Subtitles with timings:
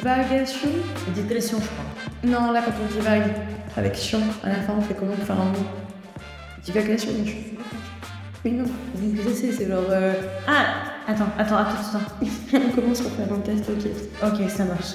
[0.00, 0.68] divagation?
[1.14, 1.84] Digression, je crois.
[2.40, 3.22] Non, là, quand on divague
[3.76, 5.58] avec chiant, à la fin, on fait comment pour faire un mot?
[6.64, 7.32] Divagation, je
[8.44, 8.64] Oui, non,
[8.94, 9.84] vous c'est c'est genre.
[9.90, 10.14] euh,
[10.48, 10.64] Ah,
[11.06, 12.26] attends, attends, attends, attends.
[12.54, 13.90] on commence pour faire un test, ok.
[14.32, 14.94] Ok, ça marche.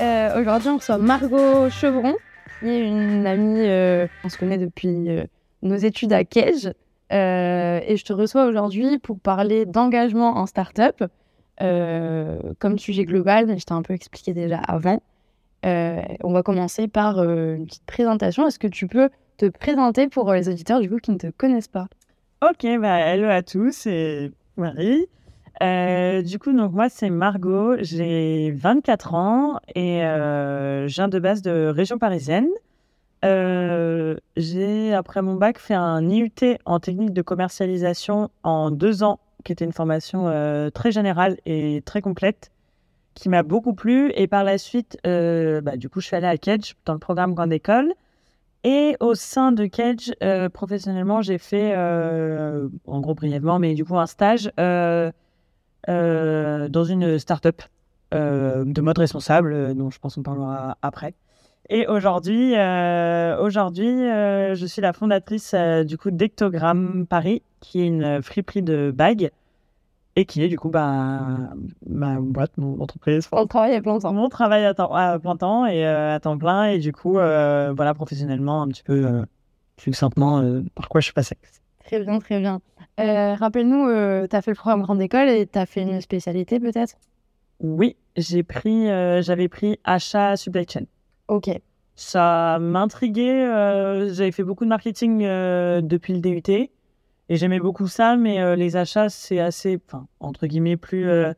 [0.00, 2.14] Euh, Aujourd'hui, on reçoit Margot Chevron,
[2.60, 5.24] qui est une amie, euh, on se connaît depuis euh,
[5.62, 6.72] nos études à Cage.
[7.12, 11.02] Euh, et je te reçois aujourd'hui pour parler d'engagement en start-up.
[11.60, 15.02] Euh, comme sujet global, je t'ai un peu expliqué déjà avant.
[15.66, 18.46] Euh, on va commencer par euh, une petite présentation.
[18.46, 21.68] Est-ce que tu peux te présenter pour les auditeurs du coup qui ne te connaissent
[21.68, 21.88] pas?
[22.42, 25.06] Ok, bah, hello à tous, c'est Marie.
[25.60, 31.66] Du coup, donc moi, c'est Margot, j'ai 24 ans et je viens de base de
[31.66, 32.48] région parisienne.
[33.24, 39.52] J'ai, après mon bac, fait un IUT en technique de commercialisation en deux ans, qui
[39.52, 42.52] était une formation euh, très générale et très complète,
[43.14, 44.12] qui m'a beaucoup plu.
[44.14, 46.98] Et par la suite, euh, bah, du coup, je suis allée à Kedge dans le
[46.98, 47.94] programme Grande École.
[48.62, 53.96] Et au sein de Kedge, euh, professionnellement, j'ai fait, en gros brièvement, mais du coup
[53.98, 55.12] un stage dans
[55.86, 57.62] une start-up
[58.12, 61.14] de mode responsable, dont je pense qu'on parlera après.
[61.70, 62.52] Et aujourd'hui,
[63.40, 65.54] aujourd'hui, je suis la fondatrice
[65.86, 69.30] du coup d'Ectogramme Paris, qui est une friperie de bagues
[70.16, 71.20] et qui est du coup bah,
[71.86, 73.28] ma boîte, mon entreprise.
[73.32, 74.12] On travaille à plein temps.
[74.12, 76.64] Mon travail à, temps, à plein temps et euh, à temps plein.
[76.64, 79.22] Et du coup, euh, voilà, professionnellement, un petit peu euh,
[79.78, 81.36] succinctement, euh, par quoi je suis passée.
[81.84, 82.60] Très bien, très bien.
[83.00, 83.86] Euh, Rappelle-nous,
[84.26, 86.96] tu as fait le programme Grande École et tu as fait une spécialité peut-être?
[87.60, 90.84] Oui, j'ai pris, euh, j'avais pris achat supply chain.
[91.28, 91.48] Ok.
[91.96, 93.44] Ça m'intriguait.
[93.44, 96.70] euh, J'avais fait beaucoup de marketing euh, depuis le DUT
[97.28, 99.80] et j'aimais beaucoup ça, mais euh, les achats, c'est assez,
[100.20, 101.32] entre guillemets, plus, euh,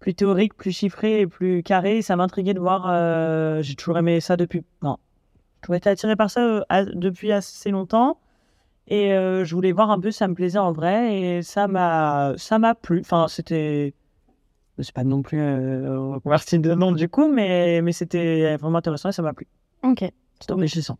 [0.00, 2.02] plus théorique, plus chiffré et plus carré.
[2.02, 2.86] Ça m'intriguait de voir.
[2.90, 4.62] euh, J'ai toujours aimé ça depuis.
[4.82, 4.98] Non,
[5.68, 8.18] j'ai été attiré par ça à- depuis assez longtemps.
[8.86, 11.18] Et je voulais voir un peu ça me plaisait en vrai.
[11.18, 13.00] Et ça m'a ça m'a plu.
[13.00, 13.94] Enfin, c'était.
[14.78, 19.12] C'est pas non plus reconverti de nom du coup, mais, mais c'était vraiment intéressant et
[19.12, 19.46] ça m'a plu.
[19.84, 20.04] Ok.
[20.38, 20.98] C'était enrichissant.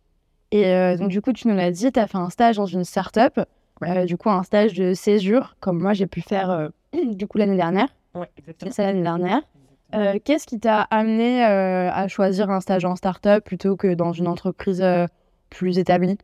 [0.51, 2.85] Et donc, du coup, tu nous l'as dit, tu as fait un stage dans une
[2.85, 3.39] start-up.
[3.83, 6.69] Euh, du coup, un stage de césure, comme moi j'ai pu faire euh,
[7.05, 7.89] du coup l'année dernière.
[8.13, 9.41] Ouais, C'est ça l'année dernière.
[9.93, 14.27] Euh, Qu'est-ce qui t'a amené à choisir un stage en start-up plutôt que dans une
[14.27, 14.83] entreprise
[15.49, 16.17] plus établie?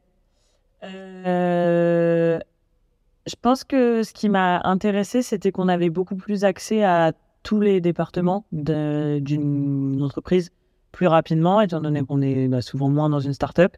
[3.27, 7.13] Je pense que ce qui m'a intéressé, c'était qu'on avait beaucoup plus accès à
[7.43, 10.51] tous les départements d'une entreprise
[10.91, 13.77] plus rapidement, étant donné qu'on est bah, souvent moins dans une start-up.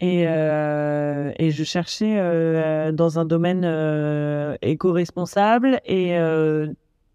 [0.00, 6.16] Et, euh, et je cherchais euh, dans un domaine euh, éco-responsable et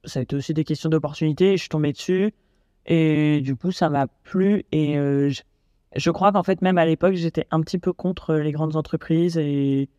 [0.04, 1.54] ça a été aussi des questions d'opportunité.
[1.54, 2.32] et Je suis tombée dessus
[2.86, 5.42] et du coup, ça m'a plu et je,
[5.96, 9.38] je crois qu'en fait, même à l'époque, j'étais un petit peu contre les grandes entreprises
[9.38, 9.90] et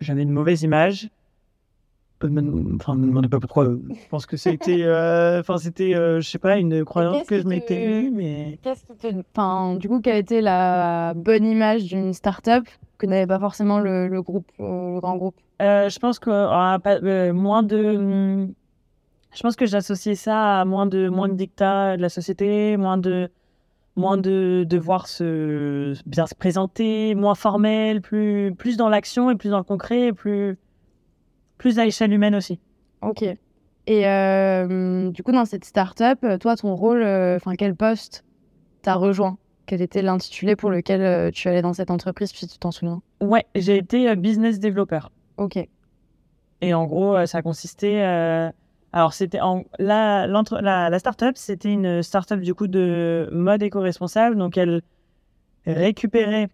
[0.00, 1.08] j'avais une mauvaise image.
[2.22, 3.66] Enfin, ne me demandez pas pourquoi.
[3.66, 7.46] Je pense que c'était, euh, enfin, c'était, euh, je sais pas, une croyance que je
[7.46, 9.08] m'étais eue, mais Qu'est-ce qui te...
[9.34, 12.64] Enfin, du coup, quelle a été la bonne image d'une start-up
[12.98, 15.36] que n'avait pas forcément le, le groupe, le grand groupe?
[15.60, 18.48] Euh, je pense que ah, pas- euh, moins de.
[19.34, 22.96] Je pense que j'associais ça à moins de moins de dictats de la société, moins
[22.96, 23.30] de
[23.94, 29.50] moins de devoir se bien se présenter, moins formel, plus plus dans l'action et plus
[29.50, 30.56] dans le concret, et plus
[31.58, 32.58] plus à échelle humaine aussi.
[33.02, 33.24] Ok.
[33.86, 38.24] Et euh, du coup, dans cette start-up, toi, ton rôle, euh, enfin, quel poste
[38.82, 39.38] t'as rejoint?
[39.66, 43.00] Quel était l'intitulé pour lequel euh, tu allais dans cette entreprise, si tu t'en souviens?
[43.20, 45.12] Ouais, j'ai été business développeur.
[45.36, 45.58] Ok.
[46.62, 48.00] Et en gros, ça consistait.
[48.92, 54.36] alors, c'était en, la, la, la start-up, c'était une start-up du coup de mode éco-responsable.
[54.36, 54.82] Donc, elle
[55.66, 56.48] récupérait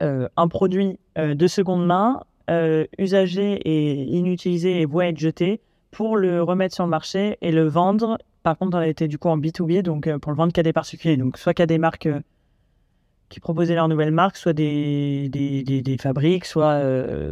[0.00, 5.60] un produit de seconde main, euh, usagé et inutilisé et voué à être jeté,
[5.90, 8.18] pour le remettre sur le marché et le vendre.
[8.42, 10.72] Par contre, elle était du coup en B2B, donc euh, pour le vendre qu'à des
[10.72, 11.16] particuliers.
[11.16, 12.06] Donc, soit qu'à des marques.
[12.06, 12.20] euh,
[13.28, 16.80] qui proposaient leur nouvelle marque, soit des, des, des, des fabriques, soit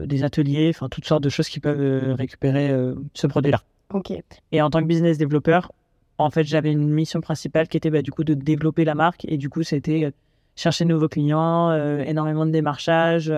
[0.07, 2.69] des ateliers, enfin toutes sortes de choses qui peuvent récupérer
[3.15, 3.61] ce produit-là.
[3.93, 4.13] Ok.
[4.51, 5.71] Et en tant que business développeur,
[6.19, 9.25] en fait, j'avais une mission principale qui était bah, du coup de développer la marque
[9.27, 10.13] et du coup, c'était
[10.57, 13.33] chercher de nouveaux clients, énormément de démarchage,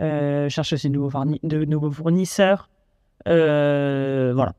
[0.00, 2.68] euh, chercher aussi de nouveaux, fourni- de nouveaux fournisseurs.
[3.28, 4.54] Euh, voilà.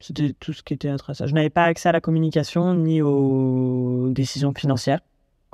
[0.00, 1.26] C'était tout ce qui était à ça.
[1.26, 5.00] Je n'avais pas accès à la communication ni aux décisions financières.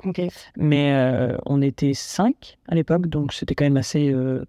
[0.03, 0.21] Ok.
[0.57, 4.11] Mais euh, on était cinq à l'époque, donc c'était quand même assez.
[4.11, 4.43] euh,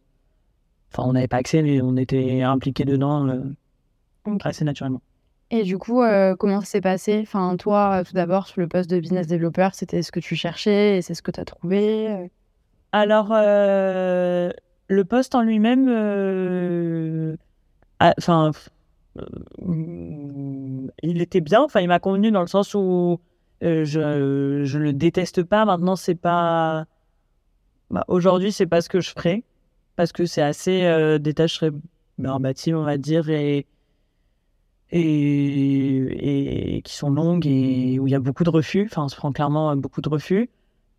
[0.93, 3.41] Enfin, on n'avait pas accès, mais on était impliqués dedans euh,
[4.43, 5.03] assez naturellement.
[5.51, 6.03] Et du coup,
[6.39, 7.21] comment ça s'est passé?
[7.23, 10.99] Enfin, toi, tout d'abord, sur le poste de business developer, c'était ce que tu cherchais
[10.99, 12.31] et c'est ce que tu as trouvé
[12.93, 13.33] Alors,
[14.89, 17.37] le poste en lui-même, euh,
[18.01, 18.53] enfin,
[19.19, 21.63] euh, il était bien.
[21.63, 23.21] Enfin, il m'a convenu dans le sens où
[23.63, 25.65] euh, je, je le déteste pas.
[25.65, 26.87] Maintenant, c'est pas.
[27.91, 29.45] bah, Aujourd'hui, c'est pas ce que je ferais
[29.97, 30.81] parce que c'est assez
[31.49, 31.71] très
[32.19, 33.67] verbatives, on va dire, et,
[34.91, 38.87] et, et qui sont longues et où il y a beaucoup de refus.
[38.91, 40.51] Enfin, on se prend clairement beaucoup de refus.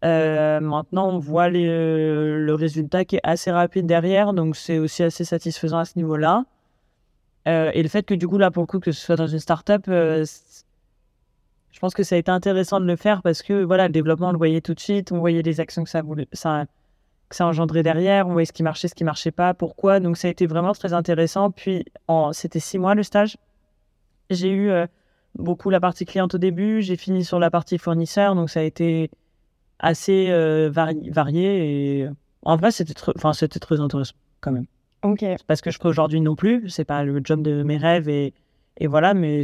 [0.06, 5.26] Euh, maintenant, on voit le résultat qui est assez rapide derrière, donc c'est aussi assez
[5.26, 6.46] satisfaisant à ce niveau-là.
[7.48, 9.28] Euh, et le fait que du coup, là, pour le coup, que ce soit dans
[9.28, 10.26] une startup, euh,
[11.72, 14.30] je pense que ça a été intéressant de le faire parce que voilà, le développement,
[14.30, 16.66] on le voyait tout de suite, on voyait les actions que ça, voulait, ça,
[17.30, 20.00] que ça engendrait derrière, on voyait ce qui marchait, ce qui marchait pas, pourquoi.
[20.00, 21.52] Donc ça a été vraiment très intéressant.
[21.52, 21.86] Puis,
[22.32, 23.38] c'était six mois le stage.
[24.30, 24.88] J'ai eu euh,
[25.36, 28.64] beaucoup la partie cliente au début, j'ai fini sur la partie fournisseur, donc ça a
[28.64, 29.12] été
[29.86, 32.10] assez euh, vari- varié et
[32.42, 34.66] en vrai c'était tr- enfin c'était très intéressant quand même.
[35.04, 35.20] Ok.
[35.22, 37.78] c'est pas ce que je fais aujourd'hui non plus c'est pas le job de mes
[37.78, 38.34] rêves et,
[38.78, 39.44] et voilà mais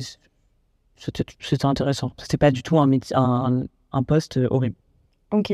[0.98, 2.12] c'était intéressant.
[2.18, 4.76] C'était pas du tout un un, un poste euh, horrible.
[5.32, 5.52] Ok.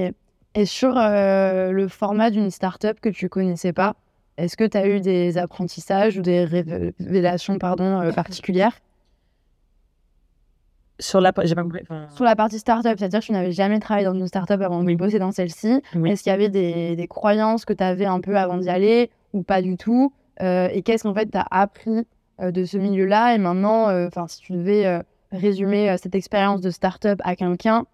[0.55, 3.95] Et sur euh, le format d'une startup que tu connaissais pas,
[4.37, 8.79] est-ce que tu as eu des apprentissages ou des révélations pardon, euh, particulières?
[10.99, 11.81] Sur la j'ai pas compris
[12.15, 14.85] Sur la partie startup, c'est-à-dire que tu n'avais jamais travaillé dans une startup avant de
[14.87, 14.95] Oui.
[14.95, 15.81] bosser dans celle-ci.
[15.95, 16.11] Oui.
[16.11, 19.09] Est-ce qu'il y avait des, des croyances que tu avais un peu avant d'y aller
[19.33, 20.11] ou pas du tout
[20.41, 22.05] Euh, Et qu'est-ce qu'en fait tu as appris
[22.41, 25.01] euh, de ce milieu-là Et maintenant, euh, si tu devais
[25.31, 27.85] résumer cette expérience de startup à quelqu'un,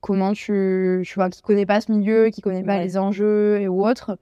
[0.00, 2.84] comment tu, tu vois, qui connaît pas ce milieu, qui connaît pas Ouais.
[2.84, 4.16] les enjeux et ou autres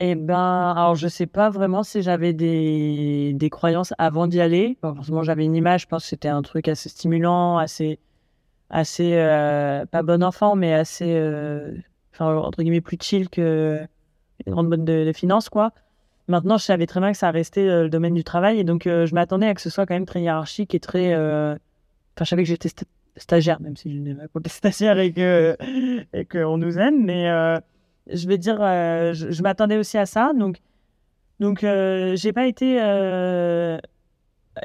[0.00, 4.76] Eh ben, alors je sais pas vraiment si j'avais des, des croyances avant d'y aller.
[4.80, 7.98] Pas forcément, j'avais une image, je pense que c'était un truc assez stimulant, assez,
[8.70, 11.76] assez euh, pas bon enfant, mais assez, euh,
[12.14, 13.80] enfin, entre guillemets, plus chill que
[14.46, 15.72] une grande boîte de, de finances, quoi.
[16.28, 18.84] Maintenant, je savais très bien que ça restait euh, le domaine du travail, et donc
[18.86, 21.14] je m'attendais à que ce soit quand même très hiérarchique et très.
[21.16, 21.58] Enfin,
[22.20, 22.84] je savais que j'étais sta-
[23.16, 25.56] stagiaire, même si je n'ai pas côté stagiaire et que
[26.12, 27.28] et qu'on nous aime, mais.
[28.12, 30.32] Je vais dire, euh, je, m'attendais aussi à ça.
[30.34, 30.60] Donc,
[31.40, 33.78] donc euh, j'ai pas été euh,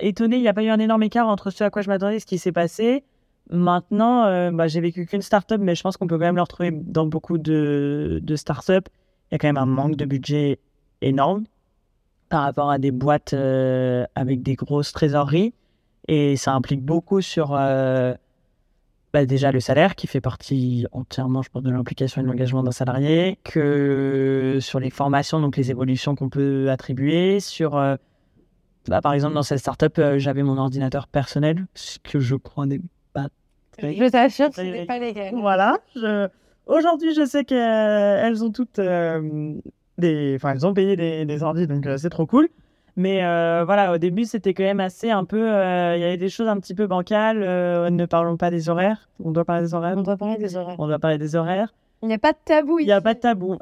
[0.01, 0.37] étonnée.
[0.37, 2.19] Il n'y a pas eu un énorme écart entre ce à quoi je m'attendais et
[2.19, 3.03] ce qui s'est passé.
[3.49, 6.41] Maintenant, euh, bah, j'ai vécu qu'une start-up, mais je pense qu'on peut quand même le
[6.41, 8.87] retrouver dans beaucoup de, de start-up.
[9.29, 10.59] Il y a quand même un manque de budget
[11.01, 11.43] énorme
[12.29, 15.53] par rapport à des boîtes euh, avec des grosses trésoreries.
[16.07, 17.57] Et ça implique beaucoup sur
[19.13, 22.63] bah, déjà le salaire qui fait partie entièrement, je pense, de l'implication et de l'engagement
[22.63, 27.95] d'un salarié, que sur les formations, donc les évolutions qu'on peut attribuer, sur, euh,
[28.87, 32.65] bah, par exemple, dans cette startup, euh, j'avais mon ordinateur personnel, ce que je crois
[32.65, 32.81] n'est
[33.13, 33.27] pas
[33.77, 35.33] très Je t'assure que ce n'est pas légal.
[35.35, 35.77] voilà.
[35.95, 36.27] je-
[36.65, 39.53] Aujourd'hui, je sais qu'elles ont toutes euh,
[39.97, 40.33] des.
[40.37, 42.47] Enfin, elles ont payé des, des ordi, donc euh, c'est trop cool.
[42.95, 45.51] Mais euh, voilà, au début, c'était quand même assez un peu.
[45.51, 47.41] euh, Il y avait des choses un petit peu bancales.
[47.41, 49.09] euh, ne parlons pas des horaires.
[49.23, 49.97] On doit parler des horaires.
[49.97, 50.75] On doit parler des horaires.
[50.77, 51.73] On doit parler des horaires.
[52.03, 53.57] Il n'y a pas de tabou Il n'y a pas de tabou.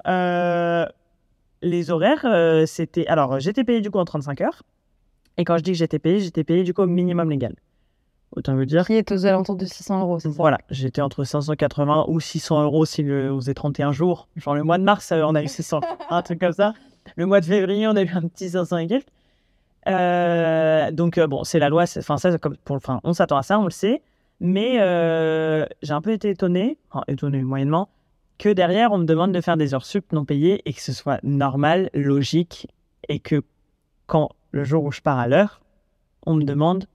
[1.61, 2.25] Les horaires,
[2.67, 3.07] c'était.
[3.07, 4.63] Alors, j'étais payé du coup en 35 heures.
[5.37, 7.55] Et quand je dis que j'étais payé, j'étais payé du coup au minimum légal.
[8.35, 10.35] Autant vous dire Qui est aux alentours de 600 euros, c'est ça?
[10.37, 14.27] Voilà, j'étais entre 580 ou 600 euros si le, faisait 31 jours.
[14.37, 16.73] Genre le mois de mars, on a eu 600, un truc comme ça.
[17.17, 19.07] Le mois de février, on a eu un petit 500 et quelques.
[19.87, 21.85] Euh, donc euh, bon, c'est la loi.
[21.97, 24.01] Enfin ça, comme pour, enfin, on s'attend à ça, on le sait.
[24.39, 27.89] Mais euh, j'ai un peu été étonné, enfin étonné moyennement,
[28.39, 30.93] que derrière on me demande de faire des heures sup non payées et que ce
[30.93, 32.67] soit normal, logique,
[33.07, 33.43] et que
[34.07, 35.61] quand le jour où je pars à l'heure,
[36.25, 36.85] on me demande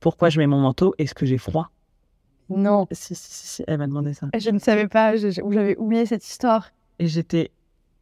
[0.00, 1.70] pourquoi je mets mon manteau, est-ce que j'ai froid?
[2.48, 4.28] Non, si, si, si, si, elle m'a demandé ça.
[4.38, 6.70] je ne savais pas, j'avais oublié cette histoire.
[6.98, 7.50] Et j'étais.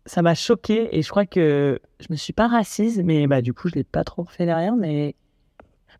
[0.07, 3.55] Ça m'a choqué et je crois que je me suis pas racise, mais bah, du
[3.55, 4.77] coup, je l'ai pas trop fait derrière.
[4.77, 5.15] Mais.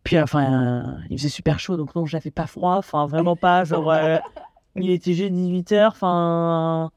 [0.03, 2.75] Puis, enfin, il faisait super chaud, donc non, j'avais pas froid.
[2.75, 3.63] Enfin, vraiment pas.
[3.63, 4.17] Genre, euh,
[4.75, 5.87] il était juste 18h.
[5.87, 6.91] Enfin.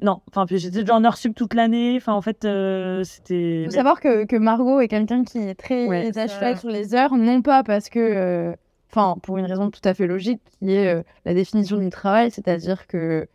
[0.00, 1.94] Non, enfin, puis j'étais déjà en heure sub toute l'année.
[1.96, 3.62] Enfin, en fait, euh, c'était.
[3.62, 6.68] Il faut savoir que, que Margot est quelqu'un qui est très Ouais, à cheval sur
[6.68, 8.54] les heures, non pas parce que, euh,
[8.92, 12.86] enfin, pour une raison tout à fait logique, qui est la définition du travail, c'est-à-dire
[12.86, 13.26] que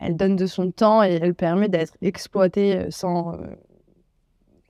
[0.00, 3.38] elle donne de son temps et elle permet d'être exploitée euh, sans euh,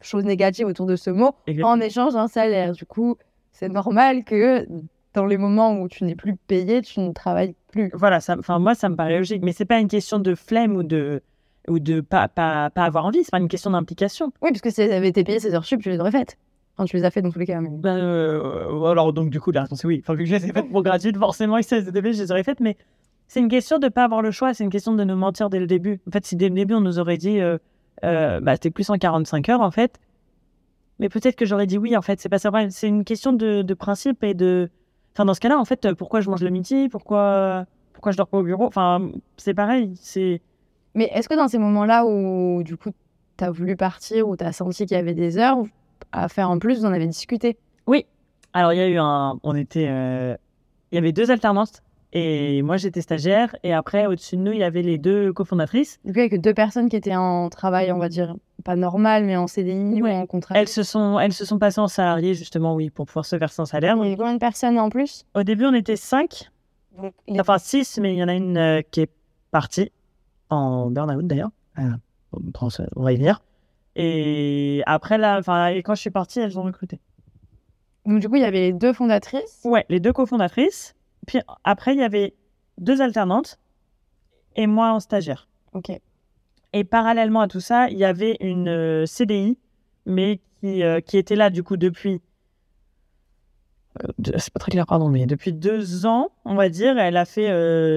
[0.00, 1.70] chose négative autour de ce mot, Exactement.
[1.72, 2.72] en échange d'un salaire.
[2.72, 3.16] Du coup,
[3.52, 4.66] c'est normal que
[5.14, 7.90] dans les moments où tu n'es plus payé, tu ne travailles plus.
[7.94, 9.42] Voilà, enfin, moi, ça me paraît logique.
[9.42, 11.22] Mais c'est pas une question de flemme ou de.
[11.68, 14.32] Ou de pas, pas, pas avoir envie, c'est pas une question d'implication.
[14.40, 16.38] Oui, parce que si elle avait été payée ses heures sup, tu les aurais faites.
[16.74, 17.60] Enfin, tu les as fait dans tous les cas.
[17.60, 19.98] mais- Ben, euh, alors, donc, du coup, la réponse est oui.
[20.02, 22.42] Enfin, vu que je les ai faites pour gratuite, forcément, avec CSDB, je les aurais
[22.44, 22.60] faites.
[22.60, 22.78] Mais
[23.28, 24.54] c'est une question de ne pas avoir le choix.
[24.54, 26.00] C'est une question de nous mentir dès le début.
[26.08, 27.58] En fait, si dès le début, on nous aurait dit, euh,
[28.04, 29.98] euh, bah, c'était plus en 45 heures, en fait.
[30.98, 32.20] Mais peut-être que j'aurais dit oui, en fait.
[32.20, 32.50] C'est pas ça.
[32.70, 34.70] C'est une question de, de principe et de.
[35.14, 38.16] Enfin, dans ce cas-là, en fait, euh, pourquoi je mange le midi Pourquoi, pourquoi je
[38.16, 38.64] dors pas au bureau?
[38.66, 39.92] Enfin, c'est pareil.
[40.00, 40.40] C'est.
[40.94, 42.90] Mais est-ce que dans ces moments-là où, du coup,
[43.36, 45.58] tu as voulu partir, où tu as senti qu'il y avait des heures
[46.12, 47.56] à faire en plus, vous en avez discuté?
[48.54, 49.38] Alors, il y a eu un.
[49.42, 49.88] On était.
[49.90, 50.34] euh,
[50.90, 51.82] Il y avait deux alternances.
[52.14, 53.54] Et moi, j'étais stagiaire.
[53.62, 55.98] Et après, au-dessus de nous, il y avait les deux cofondatrices.
[56.04, 58.34] Du coup, avec deux personnes qui étaient en travail, on va dire,
[58.64, 60.12] pas normal, mais en CDI Ouais.
[60.12, 60.54] ou en contrat.
[60.56, 63.60] Elles se sont, elles se sont passées en salarié, justement, oui, pour pouvoir se verser
[63.60, 63.96] un salaire.
[63.96, 65.24] Il y avait combien de personnes en plus?
[65.34, 66.48] Au début, on était cinq.
[66.96, 69.10] Donc, les- Enfin, six, mais il y en a une euh, qui est
[69.50, 69.92] partie
[70.48, 71.50] en burn-out, d'ailleurs.
[71.78, 71.82] Euh,
[72.32, 73.42] on ça- on va y venir.
[73.96, 77.00] Et après, là, enfin, et quand je suis partie, elles ont recruté.
[78.06, 79.60] Donc, du coup, il y avait les deux fondatrices.
[79.64, 80.94] Ouais, les deux cofondatrices.
[81.28, 82.34] Puis après, il y avait
[82.78, 83.58] deux alternantes
[84.56, 85.46] et moi en stagiaire.
[85.74, 85.92] Ok.
[86.72, 89.58] Et parallèlement à tout ça, il y avait une euh, CDI,
[90.06, 92.22] mais qui, euh, qui était là du coup depuis.
[94.02, 97.26] euh, c'est pas très clair, pardon, mais depuis deux ans, on va dire, elle a
[97.26, 97.46] fait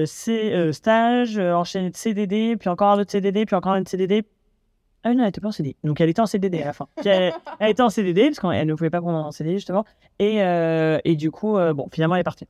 [0.06, 3.90] ses euh, stages, enchaîné de CDD, puis encore un autre CDD, puis encore un autre
[3.90, 4.24] CDD.
[5.04, 5.74] Ah non, elle était pas en CDI.
[5.84, 6.86] Donc elle était en CDD à la fin.
[7.04, 9.84] Elle, elle était en CDD, parce qu'elle ne pouvait pas prendre en CDI justement.
[10.18, 10.36] Et,
[11.04, 12.46] et du coup, bon, finalement, elle est partie.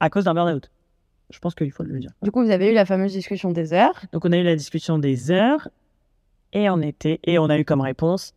[0.00, 0.70] À cause d'un burn-out.
[1.30, 2.12] Je pense qu'il faut le dire.
[2.22, 4.00] Du coup, vous avez eu la fameuse discussion des heures.
[4.12, 5.68] Donc on a eu la discussion des heures
[6.52, 8.34] et on était et on a eu comme réponse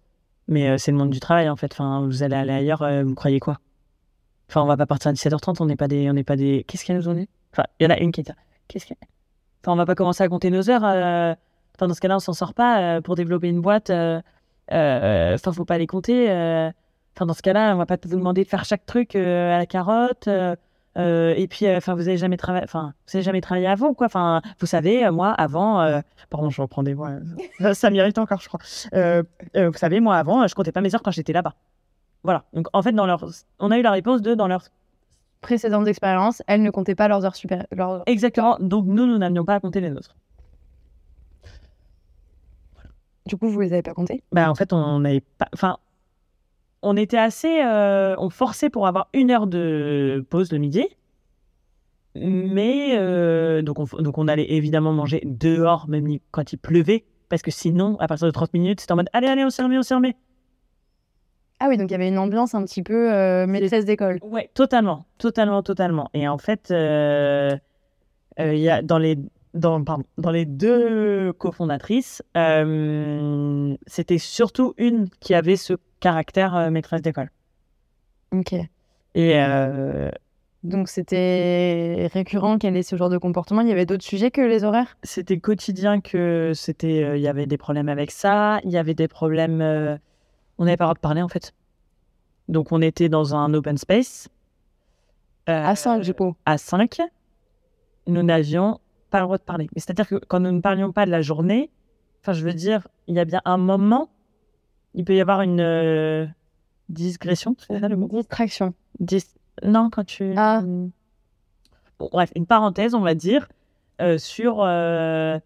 [0.50, 1.72] mais euh, c'est le monde du travail en fait.
[1.72, 3.60] Enfin, vous allez aller ailleurs, euh, vous croyez quoi?
[4.50, 6.66] Enfin, on va pas partir à 17h30, on n'est pas des on n'est pas des
[6.68, 8.34] qu'est-ce qu'elle nous ont dit Enfin, il y en a une qui était
[8.68, 8.98] qu'est-ce qu'elle
[9.64, 11.34] Enfin, on va pas commencer à compter nos heures euh,
[11.76, 13.90] Enfin, dans ce cas-là, on s'en sort pas euh, pour développer une boîte
[14.70, 16.26] enfin, faut pas les compter.
[17.16, 19.66] Enfin, dans ce cas-là, on va pas vous demander de faire chaque truc à la
[19.66, 20.28] carotte
[21.00, 23.94] euh, et puis, euh, enfin, vous avez jamais travaillé, enfin, vous avez jamais travaillé avant,
[23.94, 24.06] quoi.
[24.08, 26.96] Enfin, vous savez, euh, moi, avant, pardon, je reprends des
[27.62, 28.60] euh, ça m'irrite encore, je crois.
[29.56, 31.56] Vous savez, moi, avant, je comptais pas mes heures quand j'étais là-bas.
[32.24, 32.44] Voilà.
[32.54, 33.26] Donc, en fait, dans leur,
[33.60, 34.64] on a eu la réponse de dans leur.
[35.42, 37.66] Précédentes expériences, elles ne comptaient pas leurs heures supérieures.
[37.72, 38.58] leurs- Exactement.
[38.60, 40.14] Donc, nous, nous n'avions pas à compter les nôtres.
[43.26, 44.22] Du coup, vous les avez pas comptées?
[44.34, 45.48] Bah, en fait, on n'avait pas.
[45.54, 45.78] Enfin,
[46.82, 47.62] on était assez.
[47.64, 50.86] euh, on forçait pour avoir une heure de pause le midi.
[52.16, 52.98] Mais.
[52.98, 57.06] euh, donc, on, donc, on allait évidemment manger dehors, même quand il pleuvait.
[57.30, 59.62] Parce que sinon, à partir de 30 minutes, c'était en mode Allez, allez, on s'y
[59.62, 60.16] remet, on s'y remet.
[61.60, 64.18] Ah oui, donc il y avait une ambiance un petit peu euh, maîtresse d'école.
[64.24, 66.10] Ouais, totalement, totalement, totalement.
[66.14, 67.56] Et en fait, euh,
[68.40, 69.18] il y a dans les,
[69.54, 76.70] dans, pardon, dans les deux cofondatrices, euh, c'était surtout une qui avait ce caractère euh,
[76.70, 77.32] maîtresse d'école.
[78.32, 78.54] Ok.
[78.54, 80.12] Et euh,
[80.64, 83.62] Donc c'était récurrent qu'elle ait ce genre de comportement.
[83.62, 84.98] Il y avait d'autres sujets que les horaires?
[85.04, 89.08] C'était quotidien que c'était, il y avait des problèmes avec ça, il y avait des
[89.08, 89.62] problèmes,
[90.60, 91.54] on n'avait pas le droit de parler en fait.
[92.50, 94.30] Donc on était dans un open space.
[95.48, 96.36] À 5, du coup.
[96.46, 97.00] à 5,
[98.06, 98.80] nous n'avions
[99.10, 99.68] pas le droit de parler.
[99.76, 101.70] Mais c'est-à-dire que quand nous ne parlions pas de la journée,
[102.22, 104.10] enfin, je veux dire, il y a bien un moment,
[104.94, 106.26] il peut y avoir une euh,
[106.90, 108.74] digression, c'est ça le mot Distraction.
[109.00, 109.24] Dis-
[109.64, 110.34] Non, quand tu.
[110.38, 110.62] Ah.
[112.00, 113.48] Bon, bref, une parenthèse, on va dire,
[114.02, 114.62] euh, sur.
[114.62, 115.38] Euh,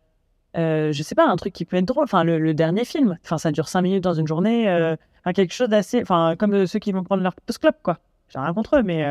[0.55, 2.03] euh, je sais pas, un truc qui peut être drôle.
[2.03, 3.17] Enfin, le, le dernier film.
[3.23, 4.69] Enfin, ça dure 5 minutes dans une journée.
[4.69, 6.01] euh, enfin, quelque chose d'assez.
[6.01, 7.97] Enfin, comme ceux qui vont prendre leur post-club, quoi.
[8.29, 9.03] J'ai rien contre eux, mais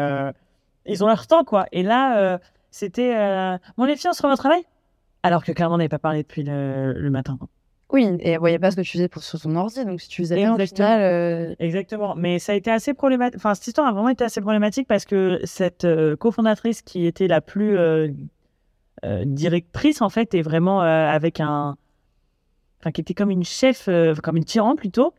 [0.87, 1.67] ils ont leur temps, quoi.
[1.73, 2.39] Et là,
[2.73, 3.15] c'était.
[3.17, 4.63] Euh, les filles, on se remet au travail?
[5.23, 7.39] Alors que clairement, on n'avait pas parlé depuis le, le matin.
[7.93, 10.09] Oui, et elle voyait pas ce que tu faisais pour, sur son ordi, donc si
[10.09, 10.89] tu faisais rien, Exactement.
[10.99, 12.15] euh, Exactement.
[12.17, 13.37] Mais ça a été assez problématique.
[13.37, 17.29] Enfin, cette histoire a vraiment été assez problématique parce que cette euh, cofondatrice qui était
[17.29, 18.09] la plus euh,
[19.05, 21.77] euh, directrice, en fait, est vraiment euh, avec un.
[22.81, 25.13] Enfin, qui était comme une chef, euh, comme une tyran plutôt.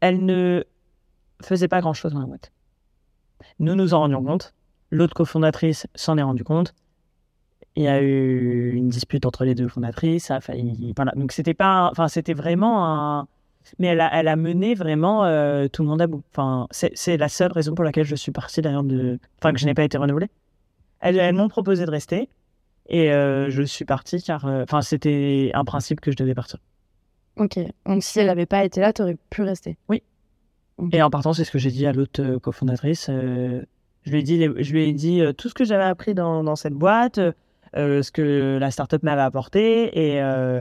[0.00, 0.64] Elle ne
[1.42, 2.52] faisait pas grand-chose dans la boîte.
[3.58, 4.52] Nous nous en rendions compte.
[4.96, 6.74] L'autre cofondatrice s'en est rendu compte.
[7.74, 10.26] Il y a eu une dispute entre les deux fondatrices.
[10.26, 10.92] Ça a failli.
[10.96, 11.12] Voilà.
[11.14, 11.90] Donc, c'était pas.
[11.90, 13.28] Enfin, c'était vraiment un
[13.78, 16.22] mais elle a, elle a mené vraiment euh, tout le monde à bout.
[16.32, 19.66] Enfin, c'est la seule raison pour laquelle je suis partie d'ailleurs de, enfin que je
[19.66, 20.28] n'ai pas été renouvelée.
[21.00, 22.28] Elles, elles m'ont proposé de rester
[22.88, 26.58] et euh, je suis partie car, euh, enfin, c'était un principe que je devais partir.
[27.36, 27.58] ok.
[27.84, 29.76] Donc si elle n'avait pas été là, tu aurais pu rester?
[30.92, 33.10] Et en partant, c'est ce que j'ai dit à l'autre cofondatrice.
[34.06, 37.18] Euh, je lui ai dit, euh, tout ce que j'avais appris dans, cette boîte,
[37.76, 40.60] euh, ce que la startup m'avait apporté et euh,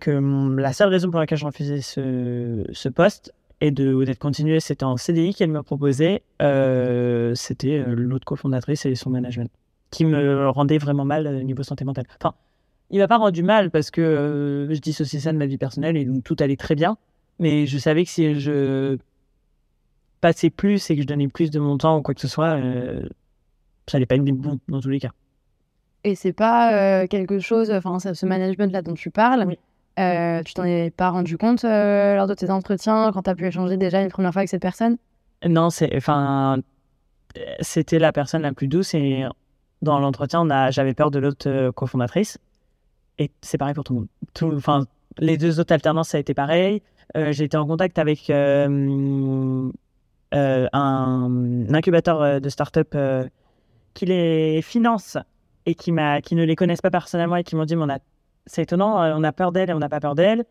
[0.00, 4.84] que la seule raison pour laquelle je refusais ce, poste et de d'être continué, c'était
[4.84, 6.22] en CDI qu'elle m'a proposé.
[6.42, 9.50] Euh, c'était euh, l'autre cofondatrice et son management
[9.90, 12.06] qui me rendait vraiment mal au niveau santé mentale.
[12.20, 12.34] Enfin,
[12.90, 15.96] il m'a pas rendu mal parce que euh, je dissociais ça de ma vie personnelle
[15.96, 16.98] et donc tout allait très bien.
[17.38, 18.98] Mais je savais que si je
[20.26, 22.56] passais plus et que je donnais plus de mon temps ou quoi que ce soit,
[22.56, 23.08] euh,
[23.86, 25.12] ça allait pas être bon dans tous les cas.
[26.02, 29.56] Et c'est pas euh, quelque chose, enfin, ce management-là dont tu parles, Oui.
[30.00, 33.36] euh, tu t'en es pas rendu compte euh, lors de tes entretiens quand tu as
[33.36, 34.96] pu échanger déjà une première fois avec cette personne?
[35.46, 36.58] Non, c'est enfin
[37.60, 39.24] c'était la personne la plus douce et
[39.82, 42.38] dans l'entretien, j'avais peur de l'autre cofondatrice
[43.18, 44.08] et c'est pareil pour tout le monde.
[44.34, 44.86] Tout enfin
[45.18, 46.82] les deux autres alternances ça a été pareil.
[47.16, 49.70] Euh, été en contact avec euh,
[50.34, 53.24] euh, un incubateur euh, de start-up euh,
[53.94, 55.16] qui les finance
[55.66, 55.92] et qui
[56.22, 57.98] qui ne les connaissent pas personnellement et qui m'ont dit on a
[58.46, 60.44] c'est étonnant, on a peur d'elle et on n'a pas peur d'elle.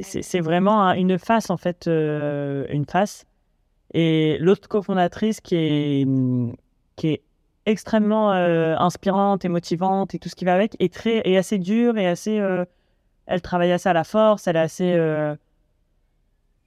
[0.00, 3.24] C'est vraiment un- une face en fait, une face.
[3.94, 6.06] Et l'autre cofondatrice qui est,
[6.96, 7.22] qui est
[7.66, 11.98] extrêmement inspirante et motivante et tout ce qui va avec, est, très, est assez dure
[11.98, 12.40] et assez.
[13.26, 14.96] elle travaille assez à la force, elle est assez.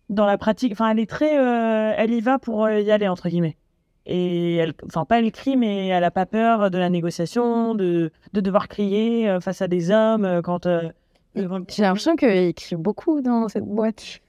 [0.09, 1.37] Dans la pratique, enfin, elle est très.
[1.39, 3.57] euh, elle y va pour euh, y aller, entre guillemets.
[4.05, 8.11] Et elle, enfin, pas elle crie, mais elle a pas peur de la négociation, de,
[8.33, 10.65] de devoir crier euh, face à des hommes quand.
[10.65, 10.89] euh,
[11.35, 14.19] devant- J'ai l'impression qu'il écrit beaucoup dans cette boîte.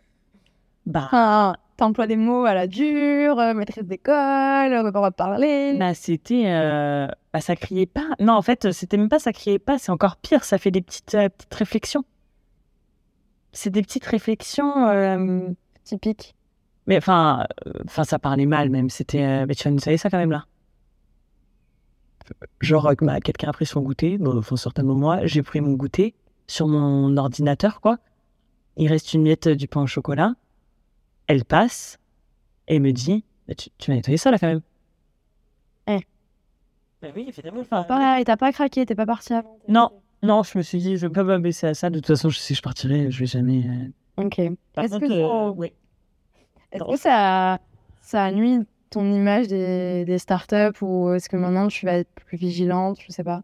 [0.85, 5.77] bah, Enfin, t'emploies des mots à la dure, maîtresse d'école, on va parler.
[5.79, 6.45] Bah, c'était.
[6.47, 8.05] euh, bah, ça criait pas.
[8.19, 10.83] Non, en fait, c'était même pas ça criait pas, c'est encore pire, ça fait des
[10.83, 12.05] petites, petites réflexions.
[13.53, 14.89] C'est des petites réflexions.
[15.93, 16.35] Euh, Typique.
[16.87, 18.91] Mais enfin, euh, enfin, ça parlait mal même.
[18.91, 19.23] C'était.
[19.25, 20.45] euh, Mais tu vas nous savez ça quand même là.
[22.61, 22.95] Genre, euh,
[23.25, 26.15] quelqu'un a pris son goûter, bon, enfin, certainement moi, j'ai pris mon goûter
[26.47, 27.99] sur mon ordinateur, quoi.
[28.77, 30.35] Il reste une miette euh, du pain au chocolat.
[31.27, 31.99] Elle passe
[32.69, 33.25] et me dit
[33.57, 34.61] tu, tu m'as nettoyé ça là quand même.
[35.89, 36.01] Eh.
[37.03, 37.61] Bah oui, évidemment.
[37.61, 39.59] enfin, Pareil, t'as pas craqué, t'es pas parti avant.
[39.69, 39.91] Non.
[40.23, 41.89] Non, je me suis dit, je vais pas m'abaisser à ça.
[41.91, 43.65] De toute façon, je- si je partirais, je vais jamais.
[43.67, 44.39] euh, Ok.
[44.39, 45.73] Est-ce que, euh, oui.
[46.73, 47.59] Est-ce que ça,
[48.01, 52.37] ça nuit ton image des, des startups ou est-ce que maintenant tu vas être plus
[52.37, 53.43] vigilante Je sais pas?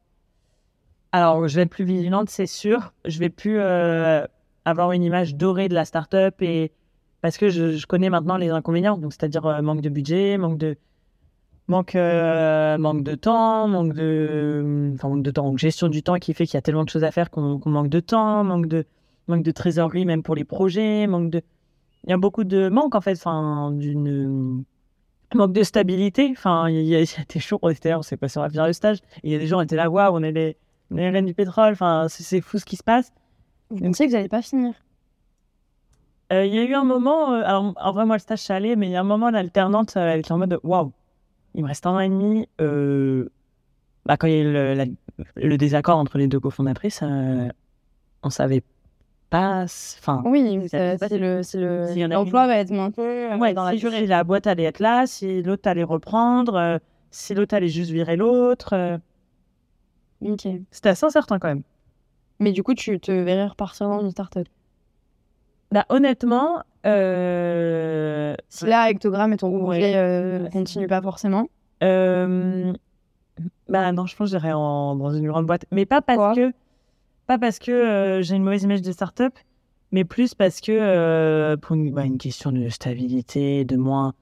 [1.12, 2.92] Alors, je vais être plus vigilante, c'est sûr.
[3.04, 4.26] Je vais plus euh,
[4.64, 6.72] avoir une image dorée de la startup et
[7.22, 8.98] parce que je, je connais maintenant les inconvénients.
[8.98, 10.76] Donc, c'est-à-dire euh, manque de budget, manque de
[11.68, 16.16] manque euh, manque de temps, manque de enfin manque de temps, donc gestion du temps
[16.16, 18.44] qui fait qu'il y a tellement de choses à faire qu'on qu'on manque de temps,
[18.44, 18.84] manque de
[19.28, 21.42] manque de trésorerie même pour les projets, manque de
[22.04, 24.64] il y a beaucoup de manque en fait, enfin d'une
[25.34, 26.30] manque de stabilité.
[26.32, 28.38] Enfin, il y, a il y a des jours, on était là, on s'est passé,
[28.38, 28.98] on va finir le stage.
[29.22, 30.56] Et il y a des gens, on était là, waouh, on est les,
[30.90, 31.72] on est les reines du pétrole.
[31.72, 33.12] Enfin, c'est- fou ce qui se passe.
[33.70, 34.74] Vous pensiez que vous allez pas finir?
[36.32, 38.76] Euh, Il y a eu un moment, euh, alors en vrai, moi, le stage, allait,
[38.76, 40.92] mais il y a un moment, l'alternante, euh, elle était en mode, waouh,
[41.54, 42.48] il me reste un an et demi.
[42.60, 43.28] Euh,
[44.06, 44.86] bah, quand il y a eu le, la-
[45.36, 47.48] le désaccord entre les deux cofondatrices, euh,
[48.22, 48.66] on savait pas.
[49.32, 53.72] S- Enfin, Oui, C'est- c'est le, le, l'emploi va être maintenu euh, Ouais, dans la
[53.72, 54.06] si durée.
[54.06, 56.78] la boîte allait être là, si l'autre allait reprendre, euh,
[57.10, 58.72] si l'autre allait juste virer l'autre.
[58.74, 58.98] euh,
[60.22, 60.46] Ok.
[60.70, 61.62] C'était assez incertain quand même.
[62.40, 64.46] Mais du coup, tu te verrais repartir dans une startup?
[65.72, 69.58] Bah, honnêtement, euh, Si là, avec Togram et ton Ouais.
[69.60, 71.48] projet euh, continue pas forcément?
[71.82, 72.72] euh,
[73.68, 75.66] bah non, je pense que j'irais en- dans une grande boîte.
[75.70, 76.52] Mais pas parce que,
[77.26, 79.34] pas parce que euh, j'ai une mauvaise image de start-up,
[79.92, 84.14] mais plus parce que euh, pour une, bah, une question de stabilité, de moins,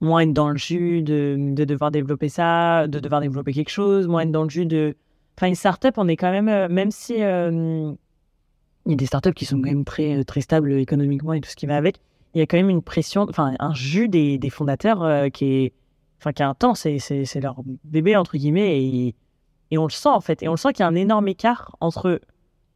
[0.00, 4.08] moins être dans le jus, de, de devoir développer ça, de devoir développer quelque chose,
[4.08, 4.96] moins être dans le jus de.
[5.36, 7.18] Enfin, une start-up, on est quand même, euh, même si il
[8.86, 11.56] y a des startups qui sont quand même très, très stables économiquement et tout ce
[11.56, 12.00] qui va avec,
[12.34, 15.72] il y a quand même une pression, enfin, un jus des, des fondateurs qui est,
[16.18, 16.86] enfin, qui est intense.
[16.98, 19.14] C'est leur bébé, entre guillemets, et,
[19.70, 20.42] et on le sent, en fait.
[20.42, 22.20] Et on le sent qu'il y a un énorme écart entre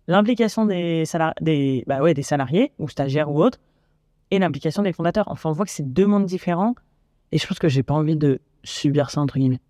[0.08, 3.58] l'implication des, salari- des, bah ouais, des salariés, ou stagiaires ou autres,
[4.30, 5.28] et l'implication des fondateurs.
[5.28, 6.74] Enfin, on voit que c'est deux mondes différents,
[7.32, 9.60] et je pense que j'ai pas envie de subir ça, entre guillemets.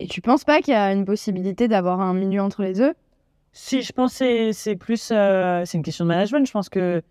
[0.00, 2.94] Et tu penses pas qu'il y a une possibilité d'avoir un milieu entre les deux?
[3.52, 5.08] Si, je pense que c'est- c'est plus.
[5.10, 6.46] euh, c'est une question de management.
[6.46, 7.02] Je pense que.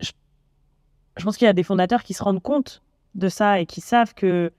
[0.00, 0.12] Je,
[1.18, 2.82] je pense qu'il y a des fondateurs qui se rendent compte
[3.14, 4.52] de ça et qui savent que,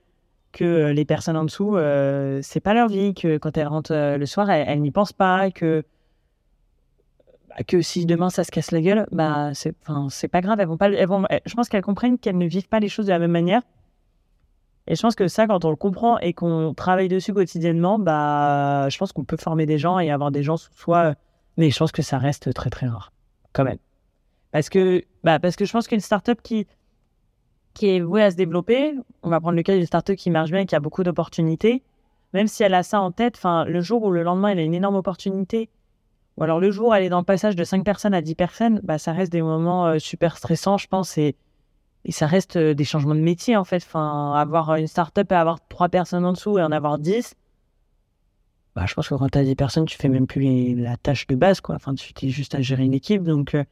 [0.52, 4.16] que les personnes en dessous, euh, c'est pas leur vie, que quand elles rentrent euh,
[4.18, 5.84] le soir, elles, elles n'y pensent pas, que.
[7.56, 9.74] Bah, que si demain ça se casse la gueule, bah c'est,
[10.10, 10.58] c'est pas grave.
[10.60, 13.06] Elles vont pas, elles vont, je pense qu'elles comprennent qu'elles ne vivent pas les choses
[13.06, 13.62] de la même manière.
[14.86, 18.88] Et je pense que ça, quand on le comprend et qu'on travaille dessus quotidiennement, bah,
[18.90, 21.14] je pense qu'on peut former des gens et avoir des gens sous soi.
[21.56, 23.12] Mais je pense que ça reste très très rare,
[23.52, 23.78] quand même.
[24.50, 26.66] Parce que, bah, parce que je pense qu'une startup qui,
[27.72, 30.50] qui est vouée à se développer, on va prendre le cas d'une startup qui marche
[30.50, 31.82] bien et qui a beaucoup d'opportunités,
[32.34, 34.74] même si elle a ça en tête, le jour où le lendemain, elle a une
[34.74, 35.70] énorme opportunité,
[36.36, 38.80] ou alors le jour elle est dans le passage de 5 personnes à 10 personnes,
[38.82, 41.36] bah, ça reste des moments euh, super stressants, je pense, et,
[42.10, 43.82] ça reste euh, des changements de métier, en fait.
[43.94, 47.34] Avoir une startup et avoir 3 personnes en dessous et en avoir 10,
[48.74, 51.26] bah, je pense que quand tu as 10 personnes, tu fais même plus la tâche
[51.26, 51.78] de base, quoi.
[51.96, 53.64] Tu es juste à gérer une équipe, donc euh,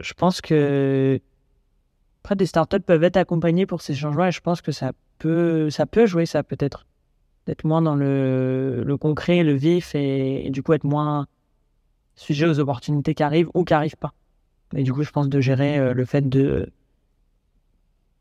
[0.00, 1.20] je pense que
[2.22, 5.68] après, des startups peuvent être accompagnées pour ces changements et je pense que ça peut,
[5.68, 6.86] ça peut jouer ça peut-être.
[7.46, 11.26] D'être moins dans le, concret, le vif et, du coup être moins
[12.16, 14.14] sujet aux opportunités qui arrivent ou qui n'arrivent pas.
[14.74, 16.70] Et du coup, je pense de gérer euh, le fait de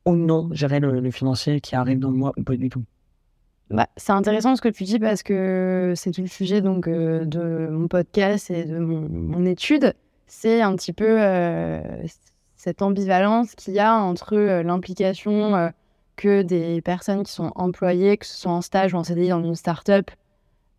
[0.06, 2.84] ou non gérer le, financier qui arrive dans le mois ou pas du tout.
[3.70, 7.24] Bah, c'est intéressant ce que tu dis parce que c'est tout le sujet donc, euh,
[7.24, 9.96] de mon podcast et de mon, étude.
[10.28, 11.82] C'est un petit peu euh,
[12.58, 15.72] cette ambivalence qu'il y a entre l'implication
[16.18, 19.44] que des personnes qui sont employées, que ce soit en stage ou en CDI dans
[19.44, 20.12] une start-up,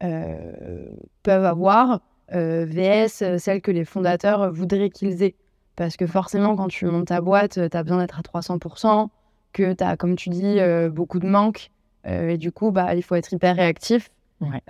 [0.01, 5.35] peuvent avoir, VS celle que les fondateurs voudraient qu'ils aient.
[5.77, 9.09] Parce que forcément, quand tu montes ta boîte, tu as besoin d'être à 300%,
[9.53, 10.59] que tu as, comme tu dis,
[10.91, 11.71] beaucoup de manques.
[12.05, 14.11] et du coup, bah, il faut être hyper réactif.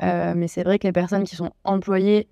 [0.00, 2.28] mais c'est vrai que les personnes qui sont employées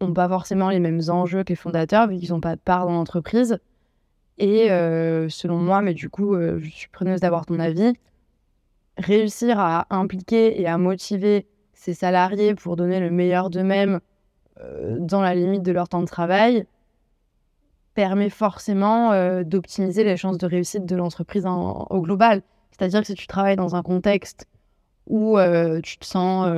[0.00, 2.86] n'ont pas forcément les mêmes enjeux que les fondateurs, vu qu'ils n'ont pas de part
[2.86, 3.58] dans l'entreprise.
[4.38, 7.92] Et euh, selon moi, mais du coup, euh, je suis preneuse d'avoir ton avis,
[8.96, 13.98] réussir à impliquer et à motiver ses salariés pour donner le meilleur d'eux-mêmes euh,
[14.98, 16.66] dans la limite de leur temps de travail
[17.94, 22.42] permet forcément d'optimiser les chances de réussite de l'entreprise au global.
[22.70, 24.46] C'est-à-dire que si tu travailles dans un contexte
[25.06, 25.38] où
[25.82, 26.48] tu te sens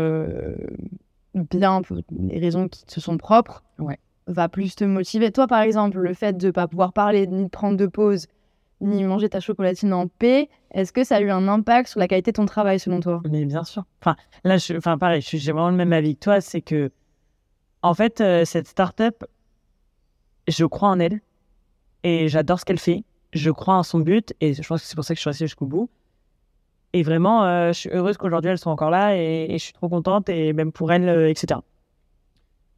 [1.34, 5.32] bien pour les raisons qui te sont propres, ouais va plus te motiver.
[5.32, 8.26] Toi, par exemple, le fait de ne pas pouvoir parler, ni prendre de pause,
[8.80, 12.06] ni manger ta chocolatine en paix, est-ce que ça a eu un impact sur la
[12.06, 13.22] qualité de ton travail, selon toi?
[13.28, 13.84] Mais bien sûr.
[14.00, 16.40] Enfin, là, je, enfin, pareil, j'ai vraiment le même avis que toi.
[16.40, 16.92] C'est que,
[17.82, 19.24] en fait, euh, cette start-up,
[20.48, 21.20] je crois en elle
[22.02, 23.04] et j'adore ce qu'elle fait.
[23.32, 25.30] Je crois en son but et je pense que c'est pour ça que je suis
[25.30, 25.88] restée jusqu'au bout.
[26.92, 29.88] Et vraiment, euh, je suis heureuse qu'aujourd'hui, elles sont encore là et, je suis trop
[29.88, 31.60] contente et même pour elles, euh, etc.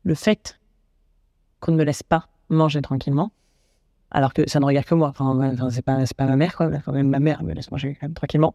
[0.04, 0.60] Le fait
[1.60, 3.32] qu'on ne me laisse pas manger tranquillement.
[4.10, 5.08] Alors que ça ne regarde que moi.
[5.08, 6.68] Enfin, c'est pas, pas ma mère, quoi.
[6.68, 8.54] même ma mère me laisse manger quand tranquillement.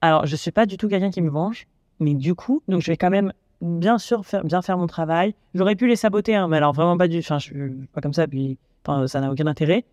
[0.00, 1.66] Alors, je suis pas du tout quelqu'un qui me venge,
[1.98, 5.34] mais du coup, donc je vais quand même bien sûr bien faire mon travail.
[5.54, 7.18] J'aurais pu les saboter, hein, mais alors vraiment pas du.
[7.18, 9.84] Enfin, je suis pas comme ça, puis enfin, ça n'a aucun intérêt.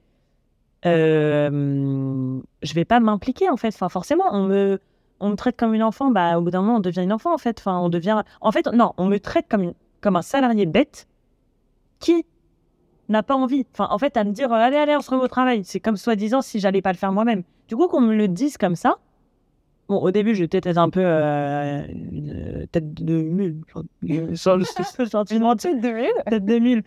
[0.86, 3.70] Euh, je vais pas m'impliquer en fait.
[3.70, 4.80] Enfin, forcément, on me,
[5.20, 6.12] on me traite comme une enfant.
[6.12, 7.60] Bah, au bout d'un moment, on devient une enfant en fait.
[7.60, 8.24] Enfin, on devient.
[8.42, 11.08] En fait, non, on me traite comme, une, comme un salarié bête
[12.00, 12.26] qui
[13.10, 15.28] n'a pas envie Enfin, en fait, à me dire, allez, allez, on se remet au
[15.28, 15.64] travail.
[15.64, 17.44] C'est comme soi-disant si j'allais pas le faire moi-même.
[17.68, 18.98] Du coup, qu'on me le dise comme ça,
[19.88, 21.86] bon, au début, j'étais peut-être un peu euh,
[22.72, 23.62] tête de mule.
[24.04, 26.14] Gentiment, tête de mule.
[26.30, 26.84] Tête de mule.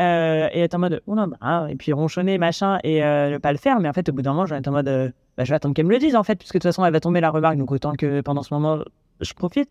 [0.00, 3.38] Euh, et être en mode, oh non, bah, et puis ronchonner, machin, et euh, ne
[3.38, 3.80] pas le faire.
[3.80, 5.56] Mais en fait, au bout d'un moment, je vais être en mode, bah, je vais
[5.56, 7.30] attendre qu'elle me le dise, en fait, puisque de toute façon, elle va tomber la
[7.30, 8.78] remarque, donc autant que pendant ce moment,
[9.20, 9.68] je profite.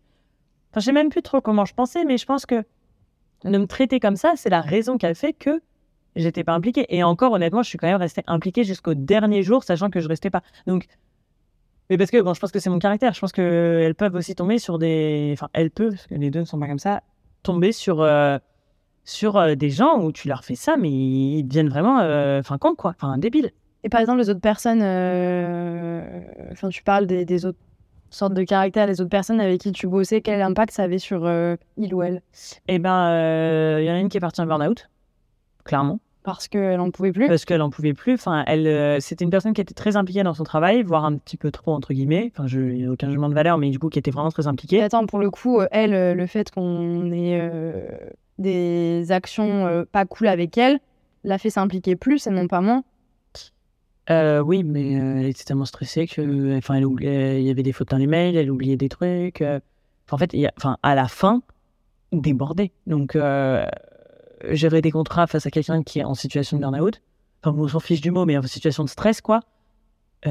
[0.70, 2.62] Enfin, je sais même plus trop comment je pensais, mais je pense que
[3.44, 5.62] de me traiter comme ça, c'est la raison qui a fait que
[6.16, 6.86] j'étais pas impliquée.
[6.90, 10.08] Et encore, honnêtement, je suis quand même restée impliquée jusqu'au dernier jour, sachant que je
[10.08, 10.42] restais pas.
[10.66, 10.86] Donc,
[11.90, 13.14] mais parce que bon, je pense que c'est mon caractère.
[13.14, 15.30] Je pense qu'elles peuvent aussi tomber sur des.
[15.32, 17.02] Enfin, elles peuvent, parce que les deux ne sont pas comme ça,
[17.42, 18.38] tomber sur, euh,
[19.04, 22.00] sur euh, des gens où tu leur fais ça, mais ils deviennent vraiment.
[22.00, 22.94] Euh, enfin, con, quoi.
[22.96, 23.52] Enfin, débiles.
[23.84, 24.82] Et par exemple, les autres personnes.
[26.52, 27.58] Enfin, tu parles des, des autres
[28.10, 31.30] sorte de caractère les autres personnes avec qui tu bossais, quel impact ça avait sur
[31.76, 32.22] il ou elle?
[32.66, 34.88] Eh ben, il y en a une qui est partie en burn-out,
[35.62, 36.00] clairement.
[36.34, 38.14] Parce qu'elle n'en pouvait plus Parce qu'elle n'en pouvait plus.
[38.14, 41.16] Enfin, elle, euh, c'était une personne qui était très impliquée dans son travail, voire un
[41.16, 42.32] petit peu trop, entre guillemets.
[42.34, 44.82] Enfin, je aucun jugement de valeur, mais du coup, qui était vraiment très impliquée.
[44.82, 47.50] attends, pour le coup, elle, le fait qu'on ait
[48.38, 50.80] des actions pas cool avec elle,
[51.24, 52.84] l'a fait s'impliquer plus et non pas moins
[54.10, 57.62] euh, oui, mais euh, elle était tellement stressée que, enfin, elle oubliait, il y avait
[57.62, 59.42] des fautes dans les mails, elle oubliait des trucs.
[59.42, 59.60] Euh.
[60.10, 61.42] en fait, il y a, enfin, à la fin,
[62.12, 62.72] débordée.
[62.86, 63.18] Donc,
[64.50, 67.00] gérer des contrats face à quelqu'un qui est en situation de burn-out,
[67.42, 69.40] enfin, on s'en fiche du mot, mais en situation de stress, quoi,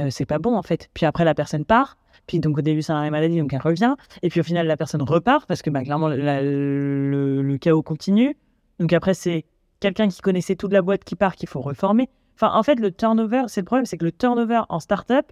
[0.10, 0.90] c'est pas bon, en fait.
[0.94, 1.98] Puis après, la personne part.
[2.28, 3.96] Puis donc, au début, c'est un maladie, donc elle revient.
[4.22, 8.38] Et puis au final, la personne repart parce que, bah, clairement, le, chaos continue.
[8.80, 9.46] Donc après, c'est
[9.80, 12.10] quelqu'un qui connaissait toute la boîte qui part qu'il faut reformer.
[12.36, 15.32] Enfin, en fait, le turnover, c'est le problème, c'est que le turnover en startup,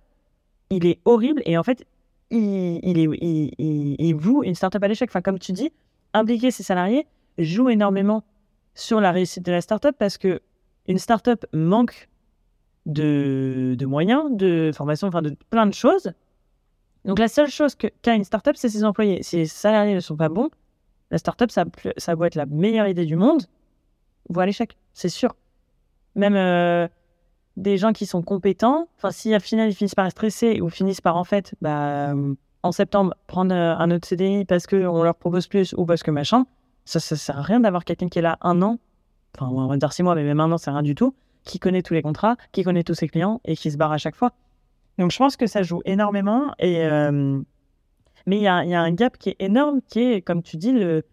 [0.72, 1.86] il est horrible et en fait,
[2.32, 5.10] il, il, est, il voue une startup à l'échec.
[5.12, 5.72] Enfin, comme tu dis,
[6.14, 7.06] impliquer ses salariés
[7.38, 8.24] joue énormément
[8.76, 10.42] sur la réussite de la startup parce que
[10.88, 12.10] une startup manque
[12.86, 16.12] de, moyens, de formation, enfin de plein de choses.
[17.06, 19.24] Donc la seule chose qu'a une startup, c'est ses employés.
[19.24, 20.50] Si les salariés ne sont pas bons,
[21.12, 21.66] la startup, ça,
[21.98, 23.44] ça doit être la meilleure idée du monde,
[24.30, 25.36] voit l'échec, c'est sûr.
[26.16, 26.88] Même euh,
[27.58, 30.70] des gens qui sont compétents, enfin si au final ils finissent par être stressés ou
[30.70, 32.14] finissent par en fait, bah,
[32.64, 36.12] en septembre, prendre euh, un autre CDI parce qu'on leur propose plus ou parce que
[36.12, 36.46] machin,
[36.86, 38.80] ça, ça sert à rien d'avoir quelqu'un qui est là un an,
[39.36, 41.60] enfin on va dire six mois, mais même un an, c'est rien du tout, qui
[41.60, 44.16] connaît tous les contrats, qui connaît tous ses clients et qui se barre à chaque
[44.16, 44.32] fois.
[44.98, 46.54] Donc je pense que ça joue énormément.
[46.60, 47.42] Et, euh,
[48.26, 50.42] mais il y a, il y a un gap qui est énorme, qui est, comme
[50.42, 51.04] tu dis, le,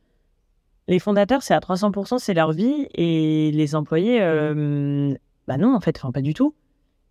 [0.88, 2.88] les fondateurs, c'est à 300%, c'est leur vie.
[2.94, 5.14] Et les employés, euh,
[5.46, 6.54] bah non, en fait, enfin, pas du tout.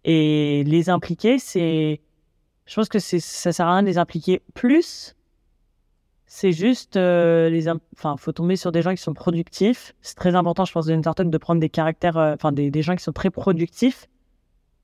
[0.04, 2.02] Et les impliquer, c'est.
[2.66, 5.16] Je pense que ça sert à rien de les impliquer plus.
[6.34, 9.94] C'est juste, euh, les, enfin, faut tomber sur des gens qui sont productifs.
[10.00, 12.72] C'est très important, je pense, dans une startup de prendre des caractères, euh, enfin, des,
[12.72, 14.08] des gens qui sont très productifs.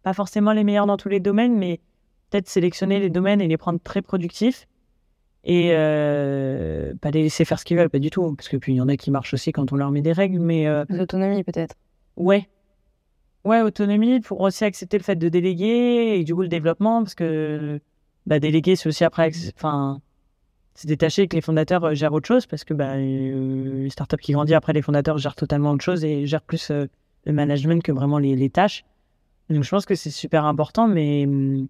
[0.04, 1.80] Pas forcément les meilleurs dans tous les domaines, mais
[2.30, 4.68] peut-être sélectionner les domaines et les prendre très productifs.
[5.46, 8.36] Et euh, pas les laisser faire ce qu'ils veulent, pas du tout.
[8.36, 10.12] Parce que puis il y en a qui marchent aussi quand on leur met des
[10.12, 11.76] règles, mais euh, L'autonomie, peut-être.
[12.18, 12.50] ouais.
[13.46, 17.16] Ouais, autonomie pour aussi accepter le fait de déléguer et du coup le développement, parce
[17.16, 17.80] que
[18.26, 20.02] bah, déléguer, c'est aussi après, enfin,
[20.78, 23.90] c'est détacher et que les fondateurs euh, gèrent autre chose, parce que bah, euh, les
[23.90, 26.86] startups qui grandissent après, les fondateurs gèrent totalement autre chose et gèrent plus euh,
[27.26, 28.86] le management que vraiment les, les tâches.
[29.50, 31.68] Donc je pense que c'est super important, mais hum,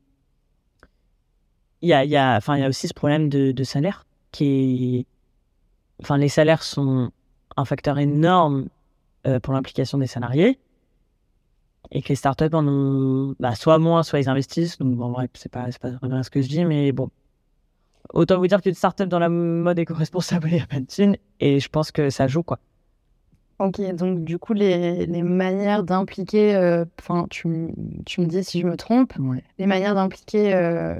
[1.82, 5.06] il y a, y, a, y a aussi ce problème de, salaire qui est.
[6.02, 7.12] Enfin, les salaires sont
[7.56, 8.68] un facteur énorme
[9.44, 10.60] pour l'implication des salariés
[11.92, 14.78] et que les startups en ont bah, soit moins, soit ils investissent.
[14.80, 17.10] Donc, en vrai, c'est pas, pas ce que je dis, mais bon.
[18.14, 21.18] Autant vous dire qu'une startup dans la mode éco-responsable, il n'y a pas de thunes
[21.40, 22.60] et je pense que ça joue, quoi.
[23.60, 27.48] Ok, donc du coup, les, les manières d'impliquer, euh, enfin, tu,
[28.06, 29.14] tu me dis si je me trompe,
[29.58, 30.96] les manières d'impliquer euh,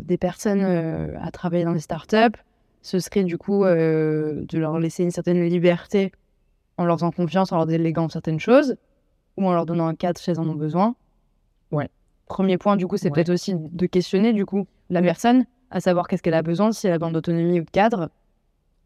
[0.00, 2.38] des personnes euh, à travailler dans les startups,
[2.80, 6.12] ce serait du coup euh, de leur laisser une certaine liberté
[6.78, 8.76] en leur faisant confiance, en leur déléguant certaines choses,
[9.36, 10.94] ou en leur donnant un cadre si elles en ont besoin.
[11.72, 11.90] Ouais.
[12.26, 13.14] Premier point, du coup, c'est Ouais.
[13.16, 16.86] peut-être aussi de questionner du coup la personne, à savoir qu'est-ce qu'elle a besoin, si
[16.86, 18.10] elle a besoin d'autonomie ou de cadre.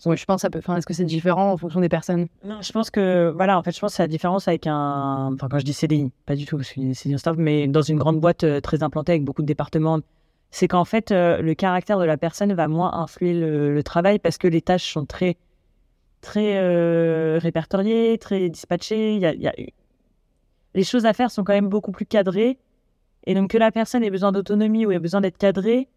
[0.04, 2.26] Je pense est-ce que c'est différent en fonction des personnes?
[2.44, 5.30] Non, je pense que, voilà, en fait, je pense c'est la différence avec un.
[5.32, 7.82] Enfin, quand je dis CDI, pas du tout, parce que c'est un staff, mais dans
[7.82, 10.00] une grande boîte euh, très implantée avec beaucoup de départements,
[10.50, 14.38] c'est qu'en fait, euh, le caractère de la personne va moins influer le, travail parce
[14.38, 15.36] que les tâches sont très,
[16.20, 19.16] très euh, répertoriées, très dispatchées.
[19.16, 19.54] Y y a-
[20.74, 22.58] Les choses à faire sont quand même beaucoup plus cadrées.
[23.24, 25.88] Et donc, que la personne ait besoin d'autonomie ou ait besoin d'être cadrée,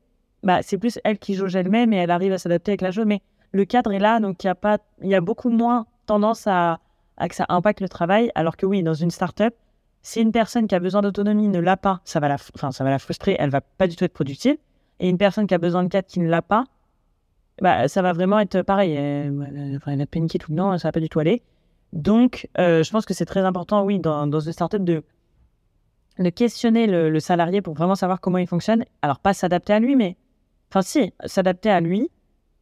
[0.43, 3.05] bah, c'est plus elle qui jauge elle-même et elle arrive à s'adapter avec la chose.
[3.05, 3.21] Mais
[3.51, 6.79] le cadre est là, donc il y a pas, y a beaucoup moins tendance à,
[7.17, 8.31] à que ça impacte le travail.
[8.35, 9.53] Alors que oui, dans une startup,
[10.01, 12.83] si une personne qui a besoin d'autonomie ne l'a pas, ça va la, enfin, ça
[12.83, 14.57] va la frustrer, elle va pas du tout être productive.
[14.99, 16.65] Et une personne qui a besoin de cadre qui ne l'a pas,
[17.61, 18.93] bah, ça va vraiment être pareil.
[18.93, 21.41] Elle, elle, a paniqué tout le temps, ça va pas du tout aller.
[21.91, 25.03] Donc, euh, je pense que c'est très important, oui, dans, dans une startup de,
[26.19, 28.85] de questionner le salarié pour vraiment savoir comment il fonctionne.
[29.01, 30.17] Alors, pas s'adapter à lui, mais,
[30.75, 32.09] enfin, si, s'adapter à lui.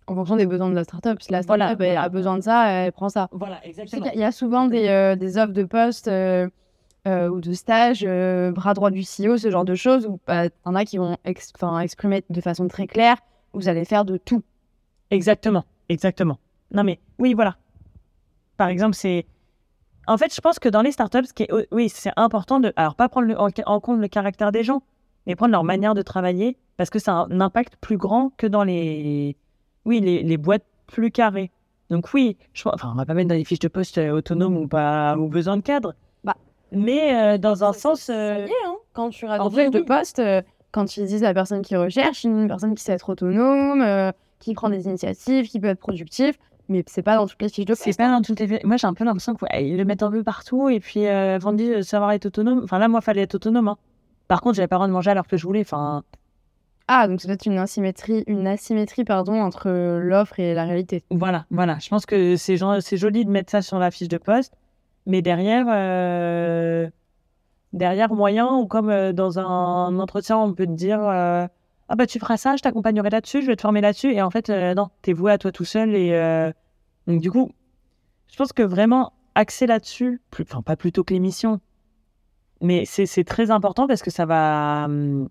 [0.08, 1.22] En fonction des besoins de la startup.
[1.22, 2.02] Si la Voilà, startup elle voilà.
[2.04, 3.30] a besoin de ça, elle prend ça.
[3.32, 6.50] Voilà, y a- il y a souvent des, euh, des offres de poste euh,
[7.08, 8.06] euh, ou de stage,
[8.54, 11.52] bras droit du CEO, ce genre de choses, où bah, t'en as qui vont ex-
[11.82, 13.18] exprimer de façon très claire,
[13.54, 14.44] vous allez faire de tout.
[15.10, 16.38] Exactement, exactement.
[16.72, 17.56] Non mais oui, voilà.
[18.58, 19.26] Par exemple, c'est.
[20.06, 21.50] En fait, je pense que dans les startups, ce qui est...
[21.72, 22.74] oui, c'est important de.
[22.76, 24.82] Alors, pas prendre le- en, en compte le caractère des gens,
[25.28, 28.48] mais prendre leur manière de travailler, parce que ça a un impact plus grand que
[28.48, 29.36] dans les.
[29.86, 31.52] Oui, les, les boîtes plus carrées.
[31.90, 32.68] Donc, oui, je...
[32.68, 35.28] enfin, on va pas mettre dans les fiches de poste euh, autonomes ou pas ou
[35.28, 35.94] besoin de cadre.
[36.24, 36.36] Bah,
[36.72, 38.10] mais euh, dans un sens.
[38.10, 38.76] Euh, hein.
[38.94, 39.86] Quand tu en rajoutes vrai, de oui.
[39.86, 43.10] poste, euh, quand ils disent à la personne qui recherche, une personne qui sait être
[43.10, 46.36] autonome, qui prend des initiatives, qui peut être productive,
[46.70, 47.84] mais c'est pas dans toutes les fiches de poste.
[47.84, 48.60] C'est pas dans toutes les.
[48.64, 51.54] Moi, j'ai un peu l'impression qu'ils le mettent un peu partout et puis euh, avant
[51.54, 52.62] de savoir être autonome.
[52.64, 53.68] Enfin, là, moi, fallait être autonome.
[53.68, 53.78] hein.
[54.28, 55.62] Par contre, j'avais pas le droit de manger à l'heure que je voulais.
[55.62, 56.04] Enfin,
[56.88, 59.70] Ah, donc c'est peut-être une asymétrie, une asymétrie pardon, entre
[60.02, 61.04] l'offre et la réalité.
[61.12, 61.78] voilà, voilà.
[61.80, 62.58] Je pense que c'est
[62.98, 64.54] joli de mettre ça sur la fiche de poste,
[65.06, 66.90] mais derrière, euh,
[67.74, 71.48] derrière moyen ou comme euh, dans un entretien, on peut te dire euh,
[71.90, 74.14] ah bah tu feras ça, je t'accompagnerai là-dessus, je vais te former là-dessus.
[74.14, 75.94] Et en fait, non, t'es voué à toi tout seul.
[75.96, 76.52] Et
[77.08, 77.52] donc du coup,
[78.32, 81.60] je pense que vraiment axer là-dessus, plus- enfin pas plutôt que l'émission,
[82.64, 85.30] mais c'est c'est très important parce que ça va, hum,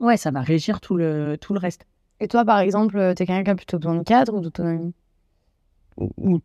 [0.00, 1.86] ouais, ça va régir tout le tout le reste.
[2.20, 4.94] Et toi, par exemple, euh, t'es quelqu'un qui a plutôt besoin de cadre ou d'autonomie?
[5.96, 6.40] Ou, ou-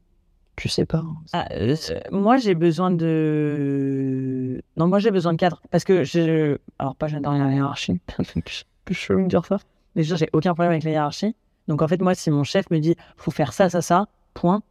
[0.55, 1.03] tu sais pas.
[1.33, 1.75] Ah, euh,
[2.11, 4.61] moi, j'ai besoin de de.
[4.77, 5.61] Non, moi j'ai besoin de cadre.
[5.71, 6.57] Parce que je.
[6.79, 7.99] Alors, pas j'adore la hiérarchie.
[8.89, 9.57] je peux me dire ça.
[9.95, 11.35] Mais déjà, j'ai aucun problème avec la hiérarchie.
[11.67, 14.61] Donc, en fait, moi, si mon chef me dit faut faire ça, ça, ça, point,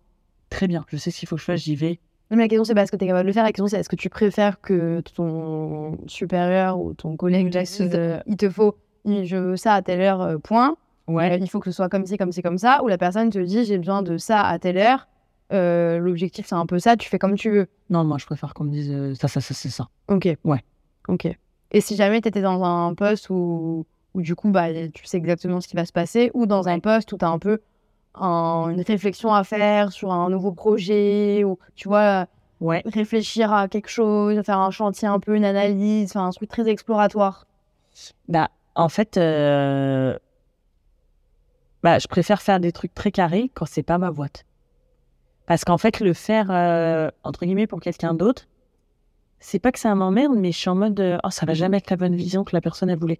[0.50, 0.84] très bien.
[0.88, 2.00] Je sais ce qu'il faut que je fasse, j'y vais.
[2.32, 3.44] La question, c'est pas est-ce que tu es capable de le faire.
[3.44, 8.20] La question, c'est est-ce que tu préfères que ton supérieur ou ton collègue décide, euh,
[8.26, 10.76] il te faut, je veux ça à telle heure, euh, point.
[11.08, 11.32] Ouais.
[11.32, 12.82] Euh, il faut que ce soit comme ci, comme ci, comme ça.
[12.82, 15.08] Ou la personne te dit j'ai besoin de ça à telle heure.
[15.52, 16.96] Euh, L'objectif, c'est un peu ça.
[16.96, 17.66] Tu fais comme tu veux.
[17.90, 19.88] Non, moi, je préfère qu'on me dise euh, ça, ça, ça, c'est ça.
[20.08, 20.28] Ok.
[20.44, 20.64] Ouais.
[21.08, 21.28] Ok.
[21.72, 25.18] Et si jamais tu étais dans un poste où, où du coup, bah, tu sais
[25.18, 27.60] exactement ce qui va se passer, ou dans un poste où tu as un peu
[28.14, 32.26] un- une réflexion à faire sur un nouveau projet, ou tu vois,
[32.60, 32.82] Ouais.
[32.86, 36.68] réfléchir à quelque chose, faire un chantier un peu, une analyse, enfin un truc très
[36.68, 37.46] exploratoire.
[38.28, 40.16] Bah, en fait, euh,
[41.82, 44.44] bah, je préfère faire des trucs très carrés quand c'est pas ma boîte.
[45.46, 48.46] Parce qu'en fait, le faire, euh, entre guillemets, pour quelqu'un d'autre,
[49.40, 51.78] c'est pas que ça m'emmerde, mais je suis en mode, euh, oh, ça va jamais
[51.78, 53.18] être la bonne vision que la personne a voulu.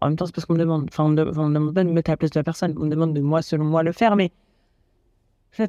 [0.00, 0.86] En même temps, c'est parce qu'on me demande.
[0.90, 2.44] Enfin, on de- on me demande pas de me mettre à la place de la
[2.44, 2.74] personne.
[2.76, 4.32] On me demande de moi, selon moi, le faire, mais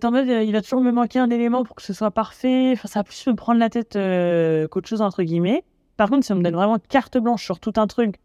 [0.04, 2.72] mode, euh, il va toujours me manquer un élément pour que ce soit parfait.
[2.74, 5.64] Enfin, ça va plus me prendre la tête euh, qu'autre chose, entre guillemets.
[5.98, 8.20] Par contre, si on me donne vraiment carte blanche sur tout un truc,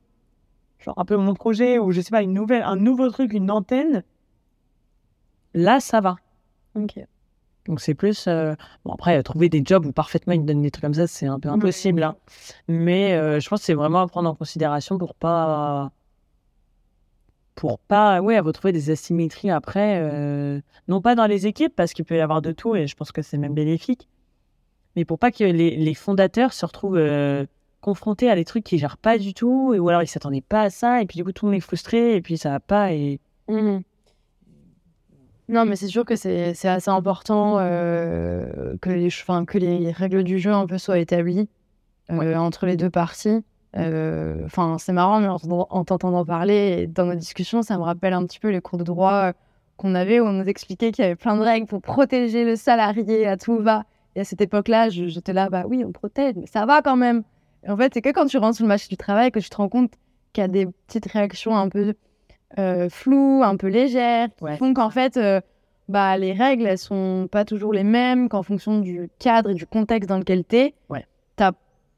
[0.78, 3.50] genre un peu mon projet ou je sais pas, une nouvelle, un nouveau truc, une
[3.50, 4.02] antenne,
[5.54, 6.16] là, ça va.
[6.74, 6.98] Ok.
[7.66, 8.26] Donc c'est plus.
[8.28, 11.06] euh, Bon, après, trouver des jobs où parfaitement ils te donnent des trucs comme ça,
[11.06, 12.02] c'est un peu impossible.
[12.02, 12.16] hein.
[12.68, 15.90] Mais euh, je pense que c'est vraiment à prendre en considération pour pas.
[17.54, 20.00] Pour pas, ouais, retrouver des asymétries après.
[20.02, 22.96] euh, Non pas dans les équipes, parce qu'il peut y avoir de tout et je
[22.96, 24.08] pense que c'est même bénéfique.
[24.96, 26.98] Mais pour pas que les, les fondateurs se retrouvent
[27.80, 30.62] confrontés à des trucs qu'ils gèrent pas du tout, et, ou alors ils s'attendaient pas
[30.62, 32.60] à ça, et puis du coup tout le monde est frustré, et puis ça va
[32.60, 32.92] pas.
[32.92, 33.20] Et...
[33.48, 33.82] Mhm.
[35.48, 39.08] Non, mais c'est sûr que c'est assez important euh, que, les,
[39.46, 41.48] que les règles du jeu un peu soient établies
[42.10, 43.44] euh, entre les deux parties.
[43.76, 45.36] Euh, Enfin, c'est marrant, mais en,
[45.70, 48.78] en t'entendant parler et dans nos discussions, ça me rappelle un petit peu les cours
[48.78, 49.32] de droit
[49.76, 52.56] qu'on avait où on nous expliquait qu'il y avait plein de règles pour protéger le
[52.56, 53.84] salarié à tout va.
[54.16, 56.96] Et à cette époque-là, je- j'étais là, bah oui, on protège, mais ça va quand
[56.96, 57.22] même.
[57.66, 59.50] Et en fait, c'est que quand tu rentres sur le marché du travail que tu
[59.50, 59.90] te rends compte
[60.32, 61.94] qu'il y a des petites réactions un peu
[62.58, 64.56] euh, floues, un peu légères, qui Ouais.
[64.56, 65.40] font qu'en fait, euh,
[65.88, 69.66] bah, les règles, elles sont pas toujours les mêmes, qu'en fonction du cadre et du
[69.66, 71.06] contexte dans lequel tu es, Ouais.
[71.36, 71.52] t'as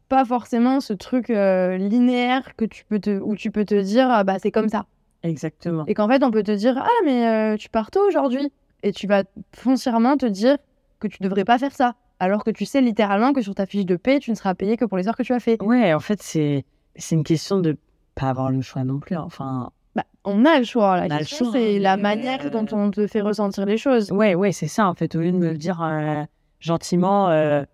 [0.08, 4.08] pas forcément ce truc euh, linéaire que tu peux te, où tu peux te dire,
[4.10, 4.86] ah, bah, c'est comme ça.
[5.22, 5.84] Exactement.
[5.86, 8.52] Et qu'en fait, on peut te dire, ah, mais euh, tu pars tôt aujourd'hui.
[8.82, 10.56] Et tu vas foncièrement te dire
[11.00, 11.94] que tu devrais pas faire ça.
[12.20, 14.76] Alors que tu sais littéralement que sur ta fiche de paie, tu ne seras payé
[14.76, 15.60] que pour les heures que tu as fait.
[15.62, 16.64] Ouais, en fait, c'est
[16.94, 17.76] c'est une question de
[18.14, 19.16] pas avoir le choix non plus.
[19.16, 19.22] hein.
[19.26, 20.96] Enfin, Bah, on a le choix.
[20.96, 23.20] La On a le question, choix, c'est hein, la manière euh, dont on te fait
[23.22, 24.12] ressentir les choses.
[24.12, 25.14] ouais, ouais, c'est ça en fait.
[25.16, 26.22] Au lieu de me le dire euh,
[26.60, 27.64] gentiment, euh,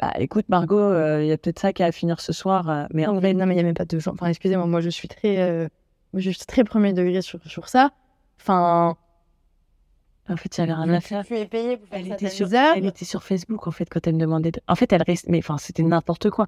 [0.00, 2.68] bah écoute Margot, euh, il y a peut-être ça qui a à finir ce soir,
[2.70, 4.12] euh, mais en vrai, non, mais il n'y a même pas de gens.
[4.12, 5.68] Enfin, excusez-moi, moi, je suis très, euh,
[6.14, 7.90] je suis très premier degré sur, sur ça.
[8.40, 8.96] Enfin,
[10.30, 11.24] en fait, il y avait rien à faire.
[11.26, 12.74] tu es payé pour faire Elle ça était, sur, heures.
[12.76, 14.50] elle était sur Facebook en fait quand elle me demandait.
[14.52, 16.46] de- En fait, elle reste, mais enfin, c'était n'importe quoi.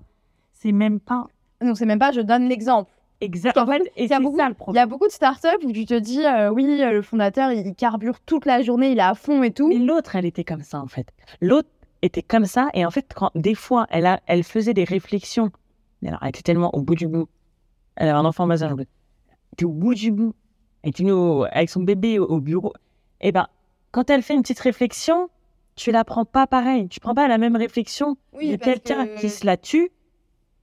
[0.53, 1.27] C'est même pas
[1.61, 2.93] Donc, c'est même pas, je donne l'exemple.
[3.21, 3.57] Exact.
[3.59, 4.83] En En fait, fait, et il y a c'est beaucoup- ça le Il y problème.
[4.83, 8.21] a beaucoup de startups où tu te dis, euh, oui, euh, le fondateur, il, carbure
[8.21, 9.69] toute la journée, il est à fond et tout.
[9.69, 11.09] Mais l'autre, elle était comme ça en fait.
[11.41, 11.69] L'autre
[12.03, 15.51] était comme ça et en fait, quand des fois, elle a, elle faisait des réflexions.
[16.07, 17.29] Alors, elle était tellement au bout du bout.
[17.97, 18.57] Elle avait un enfant en bas.
[18.61, 18.87] Elle
[19.53, 20.35] était au bout du bout.
[20.83, 22.73] Elle était au- avec son bébé au, au bureau.
[23.21, 23.47] Et ben,
[23.91, 25.29] quand elle fait une petite réflexion,
[25.77, 26.89] tu la prends pas pareil.
[26.89, 29.91] Tu prends pas la même réflexion Oui, de quelqu'un que- qui se la tue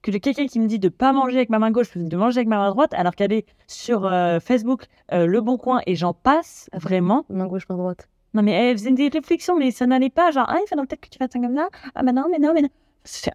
[0.07, 2.37] que de quelqu'un qui me dit de pas manger avec ma main gauche, de manger
[2.39, 5.95] avec ma main droite, alors qu'elle est sur euh, Facebook, euh, Le Bon Coin et
[5.95, 7.25] j'en passe vraiment.
[7.29, 8.07] Main gauche, main droite.
[8.33, 10.31] Non, mais elle faisait des réflexions, mais ça n'allait pas.
[10.31, 11.67] Genre, ah, il faudrait peut-être que tu fasses ça comme ça.
[11.95, 12.69] Ah, bah non, mais non, mais non.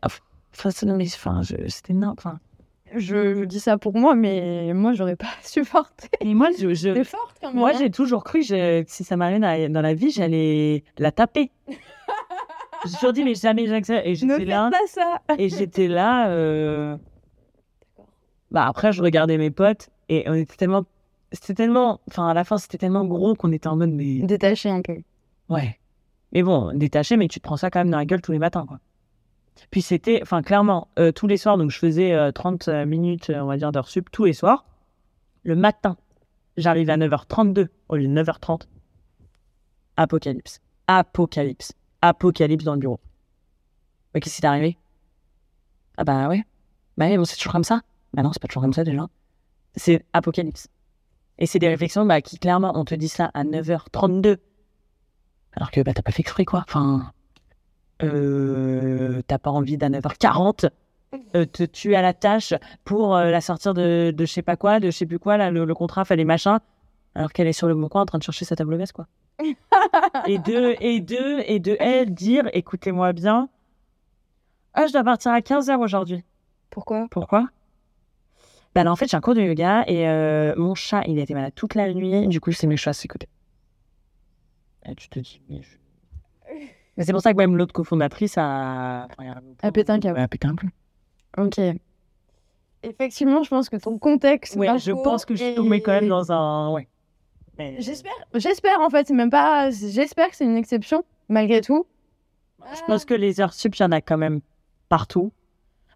[0.03, 2.39] Enfin, non, mais enfin, je- c'était n'importe Enfin,
[2.97, 6.09] Je, je dis ça pour moi, mais moi, j'aurais pas supporté.
[6.21, 7.57] et moi, je, je- forte quand même.
[7.57, 7.79] moi, hein.
[7.79, 11.51] j'ai toujours cru que si ça m'arrivait dans la vie, j'allais la taper.
[12.87, 14.07] J'ai toujours dit, mais jamais j'accepte.
[14.07, 14.71] Et j'étais là.
[14.71, 15.21] pas ça.
[15.39, 16.29] Et j'étais là.
[16.31, 16.97] euh,
[18.51, 20.85] Bah, après, je regardais mes potes et on était tellement.
[21.33, 22.01] C'était tellement.
[22.09, 24.21] Enfin, à la fin, c'était tellement gros qu'on était en mode, mais.
[24.21, 24.99] Détacher un peu.
[25.49, 25.79] Ouais.
[26.33, 28.39] Mais bon, détaché, mais tu te prends ça quand même dans la gueule tous les
[28.39, 28.79] matins, quoi.
[29.71, 33.45] Puis c'était, enfin, clairement, euh, tous les soirs, donc je faisais euh, 30 minutes, on
[33.47, 34.65] va dire, d'heures sup tous les soirs.
[35.45, 35.97] Le matin,
[36.57, 38.63] j'arrivais à 9h32 au lieu de 9h30.
[39.99, 40.61] Apocalypse.
[40.87, 41.73] Apocalypse.
[42.03, 43.01] Apocalypse dans le bureau.
[44.13, 44.77] Mais qu'est-ce qui t'est arrivé?
[45.97, 46.45] Ah bah ouais.
[46.99, 47.81] Bah ouais, bon, c'est toujours comme ça.
[48.13, 49.07] Bah non, c'est pas toujours comme ça déjà.
[49.77, 50.69] C'est apocalypse.
[51.39, 54.37] Et c'est des réflexions bah, qui, clairement, on te dit ça à 9h32.
[55.55, 56.65] Alors que bah, t'as pas fait exprès, quoi.
[56.69, 57.13] Enfin,
[58.03, 60.69] euh, t'as pas envie d'à 9h40
[61.35, 64.57] euh, te tuer à la tâche pour euh, la sortir de, de je sais pas
[64.57, 66.61] quoi, de je sais plus quoi, là, le, contrat, fallait machin,
[67.15, 69.07] alors qu'elle est sur le bon coin en train de chercher sa table basse, quoi.
[70.27, 73.49] Et de, et de, et de elle dire, écoutez-moi bien,
[74.75, 76.23] ah, je dois partir à 15h aujourd'hui.
[76.71, 77.07] Pourquoi?
[77.11, 77.49] Pourquoi?
[78.75, 81.23] Bah, là, en fait, j'ai un cours de yoga et euh, mon chat, il a
[81.23, 82.27] été malade toute la nuit.
[82.29, 83.29] Du coup, c'est mes chats à ses côtés.
[84.87, 85.77] Et tu te dis, mais, je-
[86.97, 89.09] mais c'est pour ça que même l'autre cofondatrice a.
[89.63, 90.19] elle pété un câble.
[90.21, 90.73] A pété un câble.
[91.37, 91.61] Ok.
[92.83, 94.57] Effectivement, je pense que ton contexte.
[94.57, 96.71] Ouais, je pense que je suis tombée quand même dans un.
[96.73, 96.89] Ouais.
[97.79, 99.71] J'espère, j'espère en fait, c'est même pas.
[99.71, 101.87] J'espère que c'est une exception, malgré tout.
[102.75, 104.41] Je pense que les heures sup, il y en a quand même
[104.89, 105.33] partout.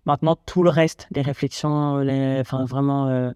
[0.05, 2.39] Maintenant, tout le reste, les réflexions, les...
[2.41, 3.31] enfin vraiment, euh,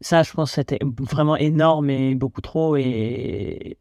[0.00, 2.76] ça, je pense que c'était vraiment énorme et beaucoup trop.
[2.76, 3.78] Et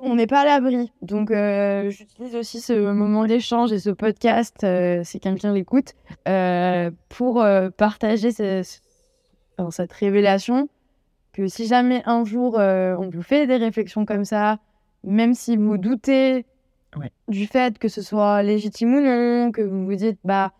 [0.00, 0.92] On n'est pas à l'abri.
[1.02, 5.94] Donc, euh, j'utilise aussi ce moment d'échange et ce podcast, euh, si quelqu'un l'écoute,
[6.28, 8.78] euh, pour euh, partager ce- ce-
[9.58, 10.68] enfin, cette révélation
[11.38, 14.58] que si jamais un jour euh, on vous fait des réflexions comme ça,
[15.04, 16.44] même si vous doutez
[16.96, 17.12] Ouais.
[17.28, 20.52] du fait que ce soit légitime ou non, que vous vous dites, bah,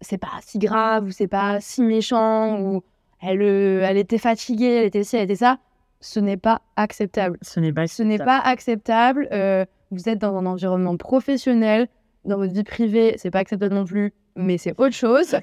[0.00, 2.82] c'est pas si grave ou c'est pas si méchant ou
[3.20, 5.58] elle, euh, elle était fatiguée, elle était ci, elle était ça,
[6.00, 7.36] ce n'est pas acceptable.
[7.42, 7.86] ce n'est pas.
[7.86, 9.28] Ce n'est pas acceptable.
[9.32, 11.88] euh, vous êtes dans un environnement professionnel.
[12.24, 15.36] Dans votre vie privée, c'est pas acceptable non plus, mais c'est autre chose.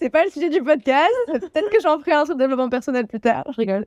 [0.00, 1.10] c'est pas le sujet du podcast.
[1.26, 3.44] Peut-être que j'en ferai un sur le développement personnel plus tard.
[3.50, 3.86] Je rigole.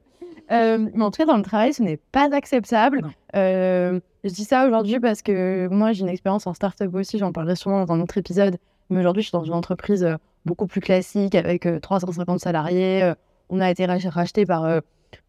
[0.52, 3.02] Euh, mais en tout cas, dans le travail, ce n'est pas acceptable.
[3.36, 7.18] Euh, je dis ça aujourd'hui parce que moi, j'ai une expérience en start-up aussi.
[7.18, 8.58] J'en parlerai sûrement dans un autre épisode.
[8.90, 10.16] Mais aujourd'hui, je suis dans une entreprise euh,
[10.46, 13.12] beaucoup plus classique avec euh, 350 salariés.
[13.50, 14.82] On a été rach- racheté par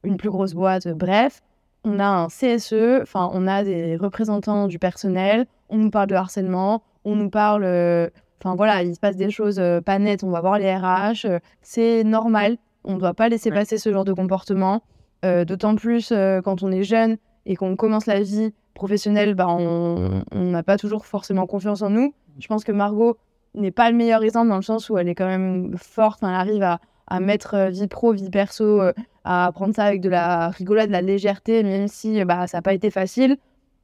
[0.03, 0.89] une plus grosse boîte.
[0.89, 1.41] Bref,
[1.85, 5.47] on a un CSE, enfin, on a des représentants du personnel.
[5.69, 6.83] On nous parle de harcèlement.
[7.07, 7.65] On nous parle.
[7.65, 8.09] euh,
[8.45, 10.23] Enfin voilà, il se passe des choses euh, pas nettes.
[10.23, 11.25] On va voir les RH.
[11.25, 12.59] euh, c'est normal.
[12.85, 14.83] On ne doit pas laisser passer ce genre de comportement.
[15.25, 16.13] D'autant plus
[16.45, 21.05] quand on est jeune et qu'on commence la vie professionnelle, bah, on n'a pas toujours
[21.05, 22.15] forcément confiance en nous.
[22.39, 23.17] Je pense que Margot
[23.55, 26.21] n'est pas le meilleur exemple dans le sens où elle est quand même forte.
[26.23, 26.79] Elle arrive à,
[27.09, 28.81] à mettre vie pro, vie perso,
[29.25, 32.63] à prendre ça avec de la rigolade, de la légèreté, même si bah, ça n'a
[32.63, 33.37] pas été facile.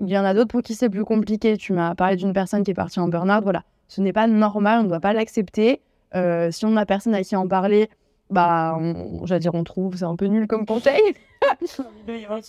[0.02, 1.56] Il y en a d'autres pour qui c'est plus compliqué.
[1.56, 3.42] Tu m'as parlé d'une personne qui est partie en burn-out.
[3.44, 5.80] Voilà, ce n'est pas normal, on ne doit pas l'accepter.
[6.14, 7.88] Euh, si on n'a personne à qui en parler,
[8.28, 11.00] bah, on, j'allais dire on trouve, c'est un peu nul comme conseil.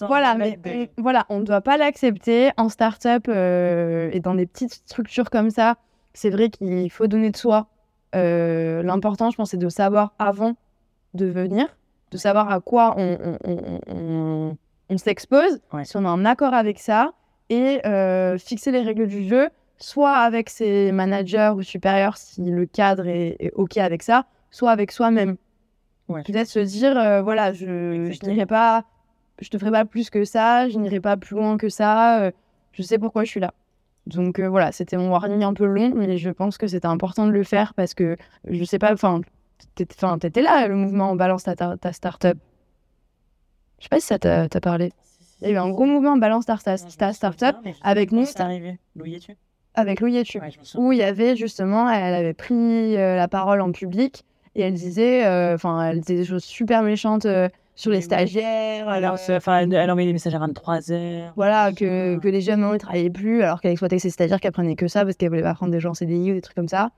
[0.08, 0.60] Voilà, mais
[0.98, 5.30] on, voilà, on ne doit pas l'accepter en start-up euh, et dans des petites structures
[5.30, 5.76] comme ça.
[6.14, 7.68] C'est vrai qu'il faut donner de soi.
[8.16, 10.54] Euh, L'important, je pense, c'est de savoir avant
[11.16, 11.68] de venir,
[12.12, 14.58] de savoir à quoi on, on- on- on-
[14.90, 15.86] on s'expose, Ouais.
[15.86, 17.14] si on est en accord avec ça,
[17.54, 22.66] et euh, fixer les règles du jeu, soit avec ses managers ou supérieurs si le
[22.66, 25.38] cadre est, est OK avec ça, soit avec soi-même.
[26.10, 26.24] Ouais.
[26.24, 28.86] Peut-être se dire, euh, voilà, je, n'irai pas
[29.40, 32.32] je te ferai pas plus que ça, je n'irai pas plus loin que ça, euh,
[32.72, 33.54] je sais pourquoi je suis là.
[34.06, 37.26] Donc euh, voilà, c'était mon warning un peu long, mais je pense que c'était important
[37.26, 38.16] de le faire parce que
[38.48, 39.22] je sais pas, enfin,
[39.76, 42.38] t'étais là, le mouvement Balance ta, ta, ta start-up.
[43.80, 44.94] Je sais pas si ça t'a parlé.
[45.44, 48.40] Il y a eu un gros mouvement Balance ta, ta, ta start-up avec nous, C'est
[48.42, 48.80] arrivé.
[48.96, 49.36] Louis tu
[49.76, 53.28] avec Louis et tu Ouais, où il y avait justement, elle avait pris euh, la
[53.28, 54.24] parole en public
[54.56, 58.88] et elle disait, euh, enfin, elle disait des choses super méchantes euh, sur les stagiaires.
[58.88, 61.34] elle, Alors, enfin, elle, elle envoyait des messages à 23 heures.
[61.36, 64.46] voilà, que, que les jeunes non, ils travaillaient plus, alors qu'elle exploitait ses stagiaires qui
[64.46, 66.56] apprenaient que ça parce qu'elle voulait pas prendre des gens en CDI ou des trucs
[66.56, 66.92] comme ça.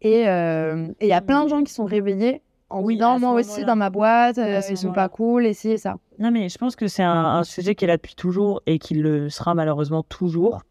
[0.00, 2.40] Et euh, et il y a plein de gens qui sont réveillés
[2.74, 5.02] en Oui, ce moi aussi dans ma boîte, euh, ils sont moment-là.
[5.04, 5.96] pas cool, et ça.
[6.18, 8.78] Non, mais je pense que c'est un, un sujet qui est là depuis toujours et
[8.78, 10.62] qui le sera malheureusement toujours.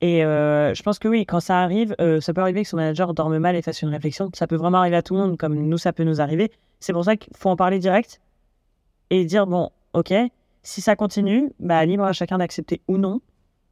[0.00, 2.76] Et euh, je pense que oui, quand ça arrive, euh, ça peut arriver que son
[2.76, 4.28] manager dorme mal et fasse une réflexion.
[4.34, 6.50] Ça peut vraiment arriver à tout le monde, comme nous, ça peut nous arriver.
[6.80, 8.20] C'est pour ça qu'il faut en parler direct
[9.10, 10.12] et dire bon, ok,
[10.62, 13.20] si ça continue, bah libre à chacun d'accepter ou non.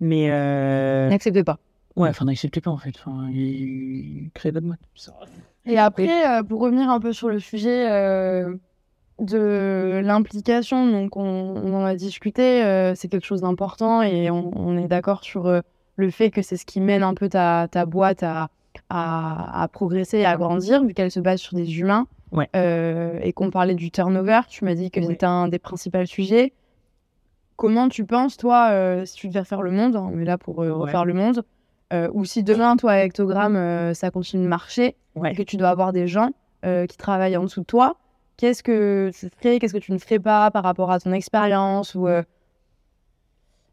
[0.01, 1.59] Mais euh, N'acceptez pas.
[1.97, 2.95] ouais, enfin n'acceptez pas en fait.
[3.05, 4.79] Enfin, il, il crée d'autres modes.
[5.67, 8.55] Et après, euh, pour revenir un peu sur le sujet euh,
[9.21, 14.51] de l'implication, donc on, on en a discuté, euh, c'est quelque chose d'important et on,
[14.57, 15.63] on est d'accord sur
[15.97, 18.49] le fait que c'est ce qui mène un peu ta, ta boîte à,
[18.91, 22.07] à, à progresser et à grandir, vu qu'elle se base sur des humains.
[22.33, 22.49] Ouais.
[23.23, 25.07] Et qu'on parlait du turnover, tu m'as dit que Ouais.
[25.07, 26.55] c'était un des principaux sujets.
[27.57, 30.57] Comment tu penses, toi, si tu devais refaire le monde, hein, on est là pour
[30.57, 31.45] refaire le monde,
[32.15, 35.35] ou si demain, toi, avec Togram, ça continue de marcher, Ouais.
[35.35, 36.31] que tu dois avoir des gens
[36.65, 37.97] euh, qui travaillent en dessous de toi,
[38.37, 41.95] qu'est-ce que tu ferais, qu'est-ce que tu ne ferais pas par rapport à ton expérience
[41.95, 42.23] ou euh,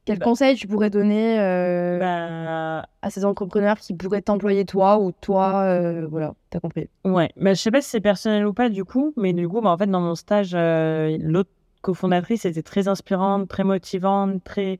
[0.05, 0.25] quel Bah.
[0.25, 5.79] conseil tu pourrais donner euh, Bah, à, ces entrepreneurs qui pourraient t'employer toi ou toi,
[6.09, 6.89] voilà, t'as compris.
[7.05, 9.61] Ouais, mais je sais pas si c'est personnel ou pas du coup, mais du coup,
[9.61, 14.79] bah, en fait, dans mon stage, l'autre cofondatrice était très inspirante, très motivante, très,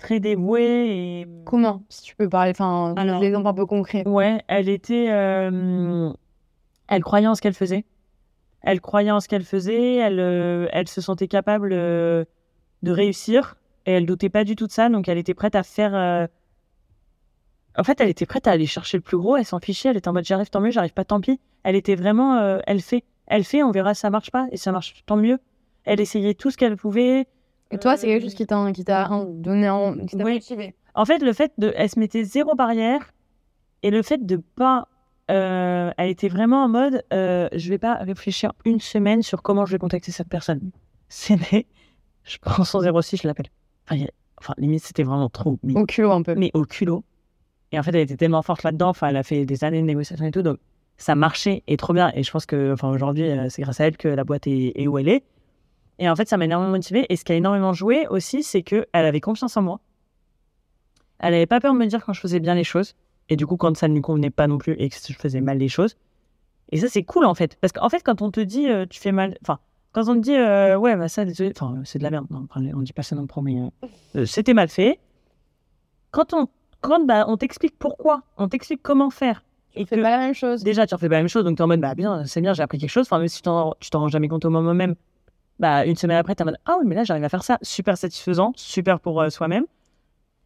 [0.00, 1.20] très dévouée.
[1.20, 1.26] Et...
[1.44, 4.06] Comment, si tu peux parler, enfin, des exemples un peu concrets.
[4.06, 5.06] Ouais, elle était.
[5.10, 6.12] euh,
[6.88, 7.84] elle croyait en ce qu'elle faisait.
[8.62, 9.96] Elle croyait en ce qu'elle faisait.
[9.96, 12.24] Elle, euh, elle se sentait capable euh,
[12.82, 13.56] de réussir.
[13.86, 14.88] Et elle doutait pas du tout de ça.
[14.88, 16.28] Donc, elle était prête à faire.
[17.78, 19.36] En fait, elle était prête à aller chercher le plus gros.
[19.36, 19.90] Elle s'en fichait.
[19.90, 20.70] Elle était en mode j'arrive, tant mieux.
[20.70, 21.40] J'arrive pas, tant pis.
[21.62, 22.58] Elle était vraiment.
[22.66, 23.04] Elle fait.
[23.26, 24.48] Elle fait, on verra si ça marche pas.
[24.50, 25.38] Et ça marche, tant mieux.
[25.84, 27.26] Elle essayait tout ce qu'elle pouvait.
[27.70, 30.24] Et toi, c'est quelque Euh, chose qui t'a qui t'a hein, donné en, qui t'a
[30.24, 30.40] Oui.
[30.94, 31.72] En fait, le fait de.
[31.76, 33.12] Elle se mettait zéro barrière.
[33.82, 34.88] Et le fait de pas.
[35.30, 39.64] euh, elle était vraiment en mode euh, je vais pas réfléchir une semaine sur comment
[39.66, 40.60] je vais contacter cette personne.
[41.08, 41.66] C'est né.
[42.24, 43.46] Je prends son 06, je l'appelle.
[43.88, 44.04] Enfin,
[44.38, 45.58] enfin, limite, c'était vraiment trop.
[45.62, 46.34] Mais, Au culot un peu.
[46.34, 47.04] mais au culot.
[47.72, 48.88] Et en fait, elle était tellement forte là-dedans.
[48.90, 50.42] Enfin, elle a fait des années de négociations et tout.
[50.42, 50.58] Donc,
[50.98, 52.10] ça marchait et trop bien.
[52.14, 54.72] Et je pense que, enfin, aujourd'hui, euh, c'est grâce à elle que la boîte est,
[54.74, 55.24] est où elle est.
[56.00, 57.06] Et en fait, ça m'a énormément motivée.
[57.10, 59.80] Et ce qui a énormément joué aussi, c'est qu'elle avait confiance en moi.
[61.18, 62.94] Elle n'avait pas peur de me dire quand je faisais bien les choses.
[63.28, 65.42] Et du coup, quand ça ne lui convenait pas non plus et que je faisais
[65.42, 65.96] mal les choses.
[66.72, 67.56] Et ça, c'est cool en fait.
[67.60, 69.36] Parce qu'en fait, quand on te dit euh, tu fais mal.
[69.42, 69.58] Enfin,
[69.92, 71.52] quand on te dit euh, ouais, bah ça, désolé.
[71.54, 72.26] Enfin, c'est de la merde.
[72.30, 73.68] Non, on dit pas ça non plus, mais euh,
[74.16, 74.98] euh, c'était mal fait.
[76.12, 76.48] Quand on,
[76.80, 79.44] quand, bah, on t'explique pourquoi, on t'explique comment faire.
[79.74, 80.64] Et C'est que pas la même chose.
[80.64, 81.44] déjà, tu refais pas la même chose.
[81.44, 83.06] Donc, tu es en mode bah bien, c'est bien, j'ai appris quelque chose.
[83.06, 84.96] Enfin, même si tu tu t'en rends jamais compte au moment même,
[85.60, 87.44] bah une semaine après, tu es en mode ah oui, mais là, j'arrive à faire
[87.44, 87.58] ça.
[87.62, 89.64] Super satisfaisant, super pour euh, soi-même.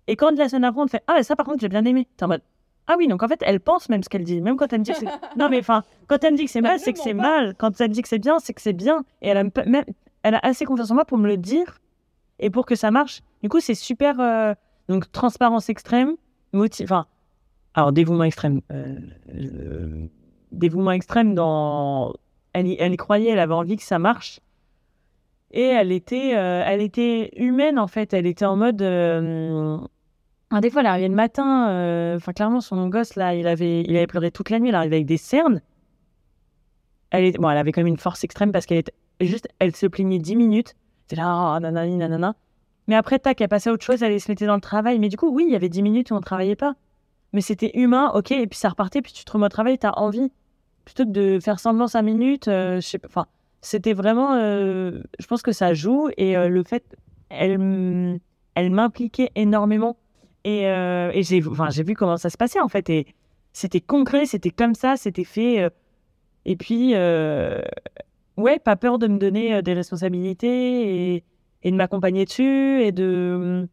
[0.09, 1.85] Et quand la semaine après, on te fait ah, mais ça par contre, j'ai bien
[1.87, 2.07] aimé.
[2.19, 2.43] Tu es en mode
[2.87, 4.43] ah oui, donc en fait, elle pense même ce qu'elle dit.
[4.43, 5.07] Même quand elle me dit que c'est.
[5.39, 7.55] Non, mais enfin, quand elle me dit que c'est Bah, mal, c'est que c'est mal.
[7.57, 9.05] Quand elle me dit que c'est bien, c'est que c'est bien.
[9.23, 9.85] Et elle a, même,
[10.23, 11.81] elle a assez confiance en moi pour me le dire
[12.41, 13.23] et pour que ça marche.
[13.43, 14.21] Du coup, c'est super.
[14.21, 14.53] euh,
[14.91, 16.17] donc, transparence extrême,
[16.53, 16.85] motiv...
[16.85, 17.07] Enfin,
[17.73, 18.61] alors, dévouement extrême.
[18.71, 18.97] euh,
[19.35, 20.07] euh,
[20.53, 22.12] dévouement extrême dans.
[22.53, 24.41] Elle y, elle y croyait, elle avait envie que ça marche.
[25.55, 28.12] Et elle était, euh, elle était humaine, en fait.
[28.12, 28.82] Elle était en mode.
[28.82, 29.78] euh,
[30.50, 31.68] ah, des fois, elle arrivait le matin.
[31.70, 34.70] euh, Enfin, clairement, son gosse, là, il avait, il avait pleuré toute la nuit.
[34.70, 35.62] Elle arrivait avec des cernes.
[37.11, 39.86] Elle, bon, elle avait quand même une force extrême parce qu'elle était juste, elle se
[39.86, 40.74] plaignait 10 minutes.
[41.09, 42.34] C'est là, ah, nanani, nanana.
[42.88, 44.98] Mais après, tac, elle passait à autre chose, elle se mettait dans le travail.
[44.98, 46.74] Mais du coup, oui, il y avait 10 minutes où on ne travaillait pas.
[47.32, 49.86] Mais c'était humain, ok, et puis ça repartait, puis tu te remets au travail, tu
[49.86, 50.30] as envie.
[50.84, 53.09] Plutôt que de faire semblant 5 minutes, euh, je sais pas.
[53.09, 53.26] Enfin,
[53.65, 54.35] c'était vraiment.
[54.35, 56.85] euh, je pense que ça joue, et euh, le fait.
[57.31, 58.21] Elle,
[58.55, 59.97] elle m'impliquait énormément.
[60.45, 62.91] Et, euh, et j'ai enfin, j'ai vu comment ça se passait, en fait.
[62.91, 63.07] Et
[63.53, 65.69] c'était concret, c'était comme ça, c'était fait.
[66.45, 66.93] et puis,
[68.37, 71.25] ouais, pas peur de me donner des responsabilités et,
[71.62, 73.67] et de m'accompagner dessus et de.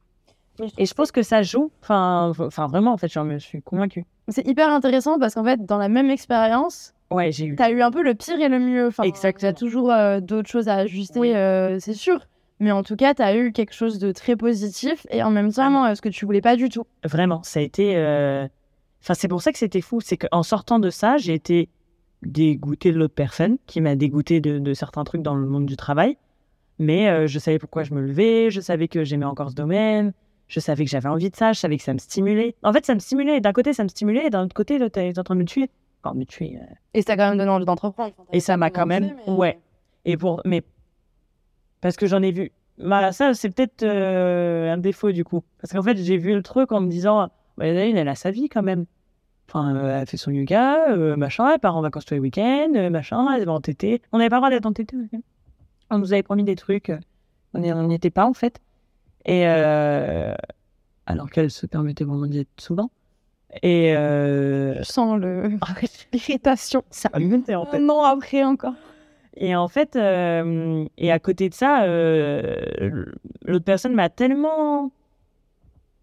[0.77, 1.71] Et je pense que ça joue.
[1.81, 4.05] Enfin, enfin vraiment, en fait, me suis convaincue.
[4.29, 7.55] C'est hyper intéressant parce qu'en fait, dans la même expérience, Ouais, j'ai eu.
[7.55, 8.87] t'as eu un peu le pire et le mieux.
[8.87, 9.51] Enfin, Exactement.
[9.51, 11.33] T'as toujours euh, d'autres choses à ajuster, Oui.
[11.35, 12.19] euh, c'est sûr.
[12.59, 15.85] Mais en tout cas, t'as eu quelque chose de très positif et en même temps,
[15.85, 16.85] euh, ce que tu voulais pas du tout.
[17.03, 17.95] Vraiment, ça a été.
[17.97, 18.47] euh,
[19.03, 19.99] Enfin, c'est pour ça que c'était fou.
[19.99, 21.69] C'est qu'en sortant de ça, j'ai été
[22.21, 25.75] dégoûté de l'autre personne qui m'a dégoûté de, de certains trucs dans le monde du
[25.75, 26.17] travail.
[26.79, 30.13] Mais je savais pourquoi je me levais, je savais que j'aimais encore ce domaine,
[30.47, 32.55] je savais que j'avais envie de ça, je savais que ça me stimulait.
[32.63, 33.39] En fait, ça me stimulait.
[33.39, 35.69] D'un côté, ça me stimulait, et d'un autre côté, t'es en train de me tuer.
[36.03, 36.57] Enfin, me tuer.
[36.61, 38.11] euh, Et ça t'a quand même donné envie d'entreprendre.
[38.33, 39.13] Et ça m'a quand même.
[39.27, 39.59] mais- Ouais.
[40.05, 40.41] Et pour.
[40.45, 40.63] Mais.
[41.81, 42.51] Parce que j'en ai vu.
[42.77, 45.43] Bah, ça, c'est peut-être euh, un défaut du coup.
[45.61, 48.49] Parce qu'en fait, j'ai vu le truc en me disant bah, elle a sa vie
[48.49, 48.85] quand même.
[49.49, 52.71] Enfin, euh, elle fait son yoga, euh, machin, elle part en vacances tous les week-ends,
[52.75, 54.01] euh, machin, elle va en TT.
[54.13, 54.95] On n'avait pas le droit d'être en TT.
[54.95, 55.19] ok
[55.89, 56.91] On nous avait promis des trucs.
[57.53, 58.59] On n'y on n'y était pas en fait.
[59.25, 59.43] Et.
[59.45, 60.33] euh,
[61.05, 62.89] Alors qu'elle se permettait vraiment d'y être souvent.
[63.61, 63.95] Et.
[63.95, 64.75] Euh...
[64.79, 65.57] Je sens le...
[66.13, 66.83] l'irritation.
[66.89, 67.77] Ça a monté en fait.
[67.77, 68.73] Un an après encore.
[69.37, 73.05] Et en fait, euh, et à côté de ça, euh,
[73.45, 74.91] l'autre personne m'a tellement.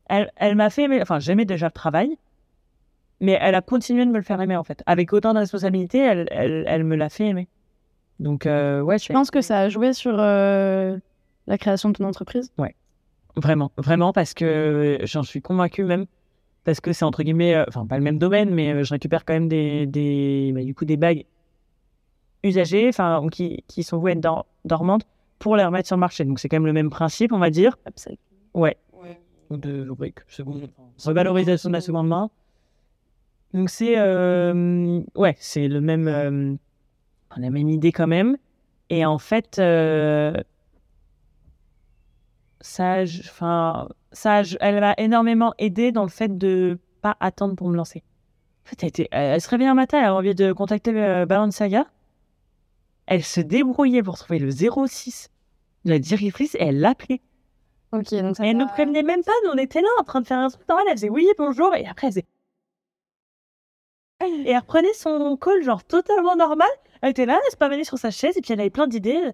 [0.08, 1.02] Elle, elle m'a fait aimer.
[1.02, 2.16] Enfin, j'aimais déjà le travail,
[3.20, 4.82] mais elle a continué de me le faire aimer en fait.
[4.86, 7.48] Avec autant de responsabilités, elle, elle, elle me l'a fait aimer.
[8.18, 12.52] Donc, euh, ouais, Je pense que ça a joué sur la création de ton entreprise?
[13.36, 16.06] Vraiment, vraiment, parce que j'en suis convaincue même.
[16.68, 19.24] Parce que c'est entre guillemets, euh, enfin, pas le même domaine, mais euh, je récupère
[19.24, 21.24] quand même des, des, bah, du coup, des bagues
[22.44, 25.06] usagées, enfin, qui, qui sont vouées à être dor- dormantes
[25.38, 26.26] pour les remettre sur le marché.
[26.26, 27.78] Donc, c'est quand même le même principe, on va dire.
[28.52, 28.76] Ouais.
[29.48, 30.68] De rubrique seconde,
[31.02, 32.28] revalorisation de la seconde main.
[33.54, 36.54] Donc, c'est, euh, ouais, c'est le même, euh,
[37.34, 38.36] la même idée quand même.
[38.90, 40.34] Et en fait, euh,
[42.60, 47.68] ça, enfin, ça, a- elle m'a énormément aidé dans le fait de pas attendre pour
[47.68, 48.02] me lancer.
[48.66, 51.26] En fait, elle, était- elle- se réveillait un matin, elle avait envie de contacter euh,
[51.26, 51.86] Balenciaga.
[53.06, 55.30] Elle se débrouillait pour trouver le 06
[55.84, 57.22] de la directrice et elle l'appelait.
[57.92, 60.04] Ok, donc ça Et elle ne nous prévenait même pas, nous on était là en
[60.04, 60.84] train de faire un truc normal.
[60.90, 62.26] Elle faisait oui, bonjour, et après elle faisait.
[64.20, 66.68] Et elle reprenait son call, genre totalement normal.
[67.02, 69.30] Elle était là, elle se promenait sur sa chaise, et puis elle avait plein d'idées.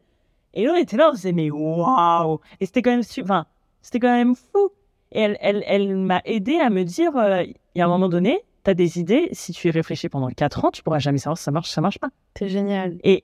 [0.53, 2.39] Et nous on était là, on se disait, mais waouh!
[2.61, 3.47] Et c'était quand même su- enfin,
[3.85, 4.71] c'était quand même fou.
[5.13, 8.09] Et elle, elle, elle m'a aidé à me dire, euh, il y a un moment
[8.09, 11.19] donné, tu as des idées, si tu y réfléchis pendant 4 ans, tu pourras jamais
[11.19, 12.09] savoir si ça marche, ça marche pas.
[12.37, 12.97] C'est génial.
[13.05, 13.23] Et,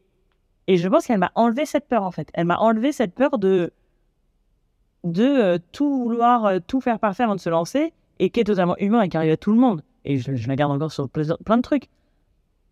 [0.68, 2.28] et je pense qu'elle m'a enlevé cette peur, en fait.
[2.34, 3.72] Elle m'a enlevé cette peur de,
[5.04, 8.44] de euh, tout vouloir, euh, tout faire parfait avant de se lancer, et qui est
[8.44, 9.82] totalement humain et qui arrive à tout le monde.
[10.04, 11.88] Et je, je la garde encore sur plein, plein de trucs.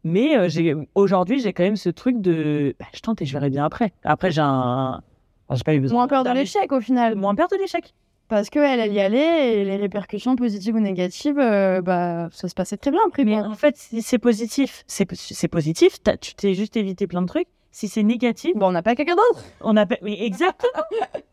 [0.04, 3.32] Mais euh, j'ai- aujourd'hui, j'ai quand même ce truc de bah, je tente et je
[3.32, 3.92] verrai bien après.
[4.04, 5.02] Après, j'ai un.
[5.48, 5.98] Enfin, j'ai pas eu besoin.
[5.98, 7.14] Moins peur de d'un- l'échec au final.
[7.16, 7.94] Moins peur de l'échec.
[8.28, 12.54] Parce qu'elle, elle y allait et les répercussions positives ou négatives, euh, bah, ça se
[12.54, 13.24] passait très bien après.
[13.24, 17.26] Mais en fait, si c'est positif, c'est c'est positif, tu t'es juste évité plein de
[17.26, 17.48] trucs.
[17.70, 19.44] Si c'est négatif, Bon, on n'a pas quelqu'un d'autre.
[19.62, 20.72] On a pas- Mais exactement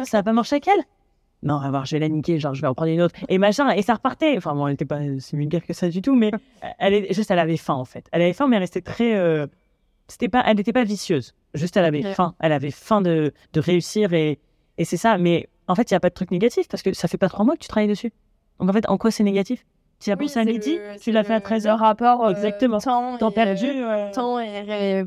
[0.04, 0.84] Ça n'a pas marché avec elle
[1.44, 3.16] Non, on va voir, je vais la niquer, genre je vais en prendre une autre.
[3.28, 4.38] Et machin, et ça repartait.
[4.38, 6.32] Enfin, bon, elle n'était pas si vulgaire que ça du tout, mais
[6.80, 8.06] elle est juste, elle avait faim en fait.
[8.14, 9.16] Elle avait faim, mais elle restait très.
[9.16, 9.48] euh,
[10.08, 11.34] C'était pas, elle n'était pas vicieuse.
[11.54, 12.36] Juste, elle avait faim.
[12.40, 14.40] Elle avait faim de, de réussir et,
[14.78, 15.18] et c'est ça.
[15.18, 17.30] Mais en fait, il n'y a pas de truc négatif parce que ça fait pas
[17.30, 18.12] trois mois que tu travailles dessus.
[18.60, 19.66] Donc en fait, en quoi c'est négatif?
[20.00, 21.68] Tu as Oui, pensé à midi, le- tu l'as fait à le- 13h.
[21.68, 22.80] Le rapport euh, Exactement.
[22.80, 25.04] temps, perdu, euh, temps et, et-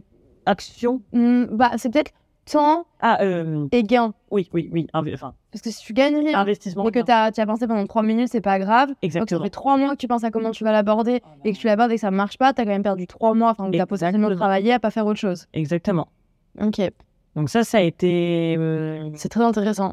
[0.46, 1.03] action?
[1.12, 2.12] Hmm, bah, c'est peut-être
[2.51, 4.12] temps Ah, euh, et gain.
[4.30, 4.86] oui, oui, oui.
[4.94, 6.88] Enfin, Parce que si tu gagnes rien investissement.
[6.88, 8.88] et que tu as, pensé pendant trois minutes, c'est pas grave.
[8.88, 9.42] Donc, ça Exactement.
[9.44, 11.90] fait trois mois que tu penses à comment tu vas l'aborder et que tu l'abordes
[11.92, 13.86] et que ça marche pas, tu as quand même perdu trois mois, enfin, tu as
[13.86, 14.36] potentiellement Exactement.
[14.36, 15.46] travaillé à pas faire autre chose.
[15.53, 16.09] Exactement.
[16.61, 16.80] Ok,
[17.36, 18.57] Donc ça, ça a été.
[18.59, 19.92] euh, c'est très intéressant.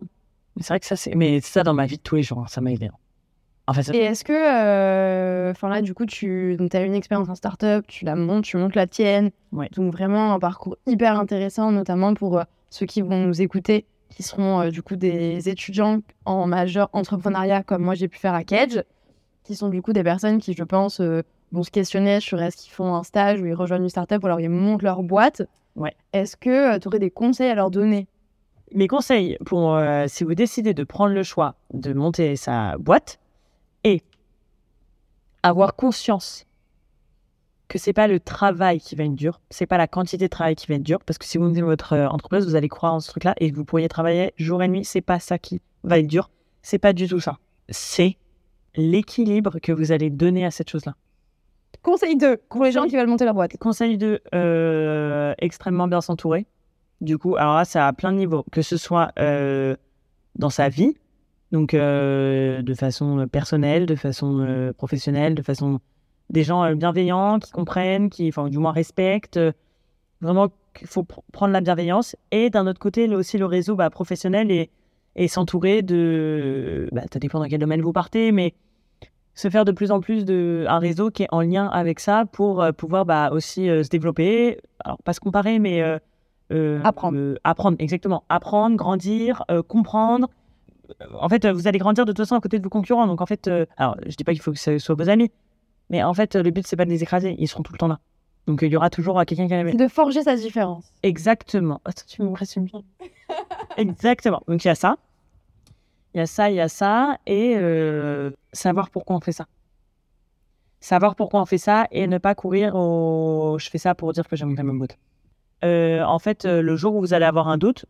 [0.59, 1.13] C'est vrai que ça, c'est.
[1.15, 2.87] Mais ça, dans ma vie de tous les jours, hein, ça m'a aidé.
[2.87, 2.97] hein.
[3.67, 7.29] En fait, ça- Et est-ce que, euh, enfin là, du coup, tu as une expérience
[7.29, 9.31] en start-up, tu la montes, tu montes la tienne.
[9.51, 9.69] Ouais.
[9.75, 14.21] Donc vraiment un parcours hyper intéressant, notamment pour euh, ceux qui vont nous écouter, qui
[14.21, 18.43] seront euh, du coup des étudiants en majeur entrepreneuriat comme moi j'ai pu faire à
[18.43, 18.83] Kedge,
[19.43, 21.01] qui sont du coup des personnes qui, je pense,
[21.51, 24.27] vont se questionner sur est-ce qu'ils font un stage ou ils rejoignent une start-up ou
[24.27, 25.41] alors ils montent leur boîte.
[25.75, 25.93] Ouais.
[26.13, 28.07] Est-ce que tu aurais des conseils à leur donner?
[28.73, 33.19] Mes conseils pour si vous décidez de prendre le choix de monter sa boîte
[35.45, 36.47] avoir conscience
[37.67, 40.55] que c'est pas le travail qui va être dur, c'est pas la quantité de travail
[40.55, 42.93] qui va être dur, parce que si vous montez votre euh, entreprise, vous allez croire
[42.93, 45.99] en ce truc-là et vous pourriez travailler jour et nuit, c'est pas ça qui va
[45.99, 46.29] être dur,
[46.61, 47.37] c'est pas du tout ça.
[47.69, 48.17] C'est
[48.75, 50.95] l'équilibre que vous allez donner à cette chose-là.
[51.83, 53.57] Conseil 2 pour les gens qui veulent monter leur boîte.
[53.57, 56.47] Conseil de euh, extrêmement bien s'entourer.
[57.01, 59.75] Du coup, alors là, c'est à plein de niveaux, que ce soit euh,
[60.35, 60.95] dans sa vie,
[61.55, 65.79] donc euh, de façon personnelle, de façon euh, professionnelle, de façon
[66.29, 69.37] des gens euh, bienveillants qui comprennent, qui, enfin, du moins respectent.
[69.37, 69.51] euh,
[70.21, 72.15] vraiment, qu'il faut pr- prendre la bienveillance.
[72.31, 74.69] Et d'un autre côté, là aussi le réseau bah, professionnel et,
[75.15, 76.89] et s'entourer de.
[76.91, 78.53] Bah, ça dépend dans quel domaine vous partez, mais
[79.33, 82.25] se faire de plus en plus de un réseau qui est en lien avec ça
[82.31, 84.59] pour euh, pouvoir bah, aussi euh, se développer.
[84.83, 85.99] Alors, pas se comparer, mais euh,
[86.51, 87.17] euh, Apprendre.
[87.17, 88.23] euh, apprendre, exactement.
[88.29, 90.27] Apprendre, grandir, euh, comprendre.
[91.19, 93.07] En fait, vous allez grandir de toute façon à côté de vos concurrents.
[93.07, 95.31] Donc, en fait, euh, alors, je dis pas qu'il faut que ce soit vos amis,
[95.89, 97.35] mais en fait, le but, c'est pas de les écraser.
[97.37, 97.99] Ils seront tout le temps là.
[98.47, 100.85] Donc, il y aura toujours euh, quelqu'un qui a C'est de forger sa différence.
[101.03, 101.81] Exactement.
[101.85, 102.81] Attends, tu me résumes bien.
[103.77, 104.41] Exactement.
[104.47, 104.97] Donc il y a ça.
[106.13, 107.17] Il y a ça, il y a ça.
[107.25, 109.47] Et euh, savoir pourquoi on fait ça.
[110.79, 114.27] Savoir pourquoi on fait ça et ne pas courir au je fais ça pour dire
[114.27, 114.97] que j'aime même boîte.
[115.63, 117.85] Euh, en fait, le jour où vous allez avoir un doute,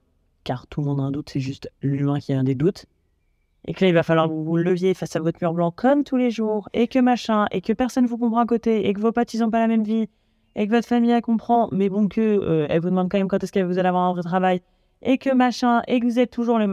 [0.45, 2.85] car tout le monde a un doute, c'est juste l'humain qui a des doutes,
[3.67, 5.71] et que là, il va falloir que vous vous leviez face à votre mur blanc
[5.71, 8.93] comme tous les jours, et que machin, et que personne vous comprend à côté, et
[8.93, 10.07] que vos potes, ils n'ont pas la même vie,
[10.55, 13.27] et que votre famille, elle comprend, mais bon, que euh, elle vous demande quand même
[13.27, 14.61] quand est-ce que vous allez avoir un vrai travail,
[15.01, 16.71] et que machin, et que vous êtes toujours le...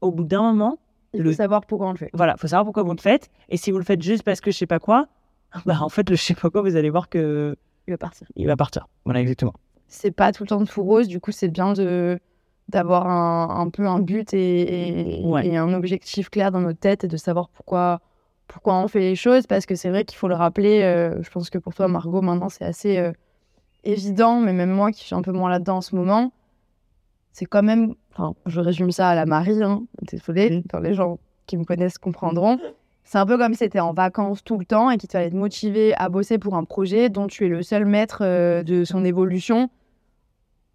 [0.00, 0.78] Au bout d'un moment,
[1.14, 2.10] Il faut Le- savoir pourquoi on le fait.
[2.14, 4.50] voilà, faut savoir pourquoi vous le faites, et si vous le faites juste parce que
[4.50, 5.06] je sais pas quoi,
[5.66, 7.54] bah en fait, le je sais pas quoi, vous allez voir que
[7.86, 8.26] Il va partir.
[8.36, 8.88] il va partir.
[9.04, 9.52] Voilà, exactement.
[9.86, 11.06] c'est pas tout le temps tout rose.
[11.08, 12.18] Du coup, c'est bien de
[12.68, 15.46] d'avoir un, un peu un but et, et- Ouais.
[15.46, 18.00] et un objectif clair dans notre tête et de savoir pourquoi
[18.48, 19.46] pourquoi on fait les choses.
[19.46, 20.82] Parce que c'est vrai qu'il faut le rappeler.
[20.82, 23.12] euh, je pense que pour toi, Margot, maintenant, c'est assez euh,
[23.84, 24.40] évident.
[24.40, 26.32] Mais même moi, qui suis un peu moins là-dedans en ce moment,
[27.32, 27.94] c'est quand même.
[28.12, 29.62] Enfin, je résume ça à la Marie.
[29.62, 32.58] Hein, désolée, quand les gens qui me connaissent comprendront.
[33.04, 35.34] C'est un peu comme si c'était en vacances tout le temps et qu'il fallait te
[35.36, 39.04] motiver à bosser pour un projet dont tu es le seul maître euh, de son
[39.04, 39.70] évolution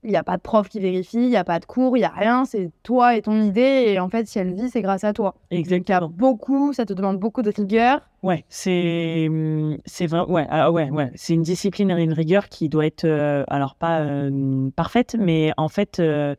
[0.08, 2.00] Il n'y a pas de prof qui vérifie, il n'y a pas de cours, il
[2.00, 2.46] n'y a rien.
[2.46, 3.84] C'est toi et ton idée.
[3.88, 5.36] Et en fait, si elle vit, c'est grâce à toi.
[5.52, 6.08] Exactement.
[6.08, 8.00] beaucoup, ça te demande beaucoup de rigueur.
[8.24, 10.22] Ouais, c'est hum, c'est vrai.
[10.22, 11.12] Ouais, ah ouais, ouais.
[11.16, 15.52] C'est une discipline et une rigueur qui doit être euh, alors pas euh, parfaite, mais
[15.58, 16.36] en fait, euh,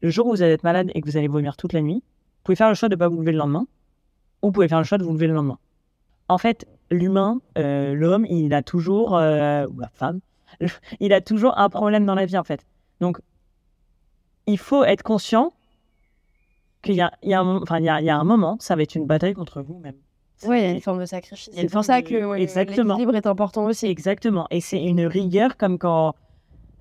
[0.00, 2.04] le jour où vous allez être malade et que vous allez vomir toute la nuit,
[2.04, 3.66] vous pouvez faire le choix de ne pas vous lever le lendemain,
[4.42, 5.58] ou vous pouvez faire le choix de vous lever le lendemain.
[6.28, 10.20] En fait, l'humain, l'homme, il a toujours ou la femme,
[11.00, 12.64] il a toujours un problème dans la vie en fait.
[13.02, 13.18] Donc,
[14.46, 15.52] il faut être conscient
[16.82, 18.56] qu'il y a, y un, moment- enfin, il y a, il y a un moment,
[18.60, 19.96] ça va être une bataille contre vous-même.
[20.46, 21.50] Oui, il y a une forme de sacrifice.
[21.52, 22.94] C'est pour ça que ouais, Exactement.
[22.94, 23.86] l'équilibre est important aussi.
[23.86, 24.46] Exactement.
[24.52, 26.14] Et c'est une rigueur comme quand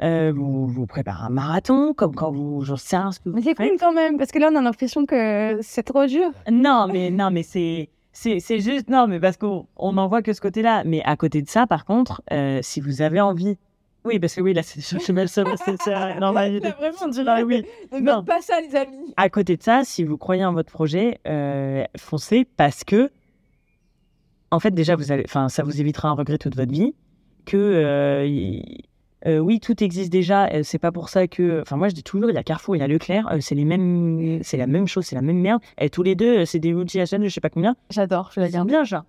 [0.04, 3.36] euh, vous, vous préparez un marathon, comme quand vous, j'en sais rien ce que vous
[3.36, 6.30] Mais c'est cool quand même, parce que là, on a l'impression que c'est trop dur.
[6.52, 10.34] Non, mais non, mais c'est c'est juste non, mais parce qu'on on n'en voit que
[10.34, 10.84] ce côté-là.
[10.86, 13.58] Mais à côté de ça, par contre, euh, si vous avez envie,
[14.06, 16.72] oui, parce que oui, là, c'est je suis mal seul, c'est c'est- non, bah, Là,
[16.72, 17.44] vraiment, on non, dirait.
[17.44, 17.64] oui.
[17.92, 18.24] Ne Non.
[18.24, 19.14] pas ça, les amis.
[19.18, 23.10] À côté de ça, si vous croyez en votre projet, euh, foncez parce que,
[24.52, 26.94] en fait, déjà, vous allez, enfin, ça vous évitera un regret toute votre vie.
[27.46, 28.84] Que, euh, y-
[29.28, 30.48] euh, oui, tout existe déjà.
[30.48, 32.76] euh, c'est pas pour ça que, enfin, moi, je dis toujours, il y a Carrefour,
[32.76, 35.40] il y a Leclerc, euh, c'est les mêmes, c'est la même chose, c'est la même
[35.40, 35.62] merde.
[35.80, 37.76] Et tous les deux, c'est des multinationales, je sais pas combien.
[37.90, 38.70] J'adore, je la C'est garder.
[38.72, 39.06] bien, ça.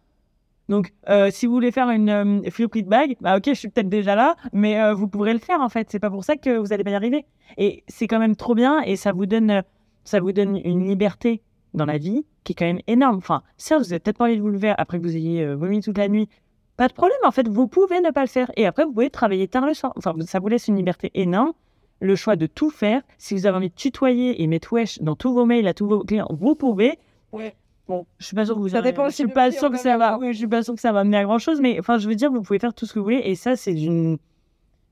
[0.68, 3.88] Donc, euh, si vous voulez faire une euh, flip bag, bah ok, je suis peut-être
[3.88, 5.88] déjà là, mais euh, vous pourrez le faire en fait.
[5.90, 7.26] C'est pas pour ça que vous allez pas y arriver.
[7.58, 9.62] Et c'est quand même trop bien et ça vous donne, euh,
[10.04, 11.42] ça vous donne une liberté
[11.74, 13.16] dans la vie qui est quand même énorme.
[13.16, 15.80] Enfin, certes, vous avez peut-être pas envie de vous lever après que vous ayez vomi
[15.80, 16.28] toute la nuit.
[16.76, 18.50] Pas de problème, en fait, vous pouvez ne pas le faire.
[18.56, 19.92] Et après, vous pouvez travailler tard le soir.
[19.96, 21.52] Enfin, ça vous laisse une liberté énorme.
[22.00, 23.02] Le choix de tout faire.
[23.18, 25.86] Si vous avez envie de tutoyer et mettre wesh dans tous vos mails à tous
[25.86, 26.98] vos clients, vous pouvez.
[27.30, 27.54] Ouais.
[27.88, 29.78] Bon, je suis pas sûr que vous Ça en- dépend je suis pas sûr que
[29.78, 30.18] ça va.
[30.18, 32.08] Oui, je suis pas sûr que ça va mener à grand chose, mais enfin, je
[32.08, 34.18] veux dire, vous pouvez faire tout ce que vous voulez, et ça, c'est d'une,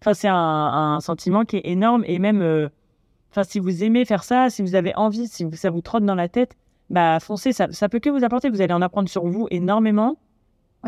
[0.02, 2.68] enfin, c'est un, un sentiment qui est énorme, et même, euh,
[3.30, 6.16] enfin, si vous aimez faire ça, si vous avez envie, si ça vous trotte dans
[6.16, 6.56] la tête,
[6.90, 8.50] bah, foncez, ça, ça peut que vous apporter.
[8.50, 10.16] Vous allez en apprendre sur vous énormément.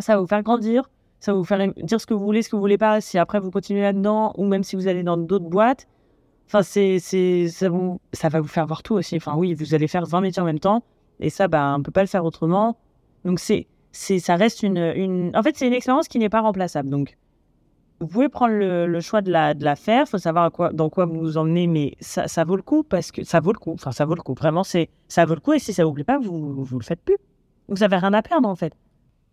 [0.01, 0.91] Ça va vous faire grandir,
[1.21, 3.01] ça va vous faire dire ce que vous voulez, ce que vous voulez pas.
[3.01, 5.87] Si après vous continuez là-dedans, ou même si vous allez dans d'autres boîtes,
[6.49, 9.15] enfin, c'est, c'est, ça vous, ça va vous faire voir tout aussi.
[9.17, 10.83] Enfin, oui, vous allez faire 20 métiers en même temps.
[11.23, 12.77] Et ça, bah, on peut pas le faire autrement.
[13.25, 15.31] Donc, c'est, c'est, ça reste une, une...
[15.35, 16.91] En fait, c'est une expérience qui n'est pas remplaçable.
[16.91, 17.17] Donc,
[18.01, 20.05] vous pouvez prendre le, choix de la, de la faire.
[20.07, 22.63] Il faut savoir à quoi, dans quoi vous vous emmenez, mais ça, ça vaut le
[22.63, 23.73] coup parce que ça vaut le coup.
[23.73, 24.35] Enfin, ça vaut le coup.
[24.35, 25.53] Vraiment, c'est, ça vaut le coup.
[25.53, 27.17] Et si ça vous plaît pas, vous, vous le faites plus.
[27.69, 28.75] Vous avez rien à perdre, en fait.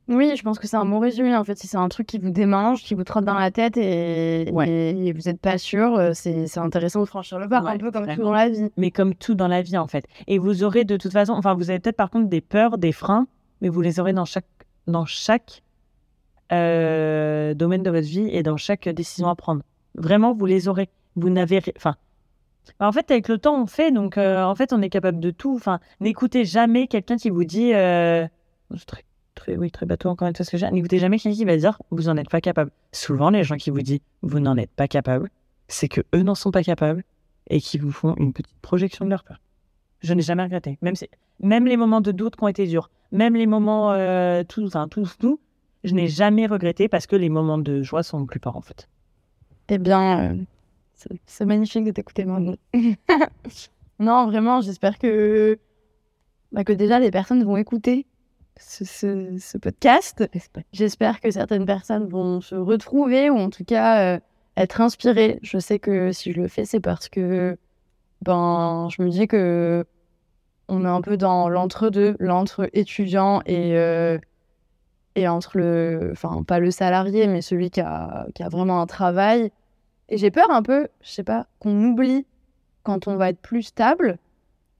[0.10, 1.36] Oui, je pense que c'est un bon résumé.
[1.36, 3.78] En fait, si c'est un truc qui vous démange, qui vous trotte dans la tête
[3.78, 4.68] et, Ouais.
[4.68, 7.78] et- et vous n'êtes pas sûr, euh, c'est intéressant de franchir le pas, Ouais, un
[7.78, 8.70] peu comme tout dans la vie.
[8.76, 10.06] mais comme tout dans la vie en fait.
[10.28, 12.92] Et vous aurez de toute façon, enfin vous avez peut-être par contre des peurs, des
[12.92, 13.28] freins,
[13.62, 14.48] mais vous les aurez dans chaque,
[14.88, 15.62] dans chaque
[16.52, 19.62] euh, domaine de votre vie et dans chaque décision à prendre.
[19.94, 20.90] Vraiment, vous les aurez.
[21.16, 21.96] Vous n'avez, enfin,
[22.80, 25.30] en fait avec le temps on fait, donc euh, en fait on est capable de
[25.30, 25.54] tout.
[25.56, 28.26] Enfin, n'écoutez jamais quelqu'un qui vous dit, euh,
[29.40, 30.70] très, oui très bateau encore une fois ce que j'ai.
[30.70, 32.72] N'écoutez jamais quelqu'un qui va dire vous n'en êtes pas capable.
[32.92, 35.30] Souvent les gens qui vous disent vous n'en êtes pas capable,
[35.68, 37.04] c'est que eux n'en sont pas capables
[37.50, 39.40] et qui vous font une petite projection de leur peur.
[40.02, 40.78] Je n'ai jamais regretté.
[40.82, 40.94] Même,
[41.40, 44.88] même les moments de doute qui ont été durs, même les moments, euh, tout, enfin,
[44.88, 45.40] tout, tout,
[45.84, 48.88] je n'ai jamais regretté parce que les moments de joie sont plus forts en fait.
[49.70, 50.36] Eh bien, euh,
[51.26, 52.56] c'est- magnifique de t'écouter, Margot.
[54.00, 55.60] non, vraiment, j'espère que,
[56.52, 58.06] bah, que déjà les personnes vont écouter
[58.60, 60.30] ce, podcast.
[60.72, 64.20] J'espère que certaines personnes vont se retrouver ou en tout cas euh,
[64.58, 65.40] être inspirées.
[65.42, 67.58] Je sais que si je le fais, c'est parce que
[68.22, 69.86] ben, je me dis que
[70.68, 74.20] on est un peu dans l'entre-deux, l'entre étudiant et, euh,
[75.16, 78.86] et entre le, enfin pas le salarié, mais celui qui a, qui a vraiment un
[78.86, 79.52] travail.
[80.10, 82.26] Et j'ai peur un peu, je sais pas, qu'on oublie
[82.84, 84.18] quand on va être plus stable,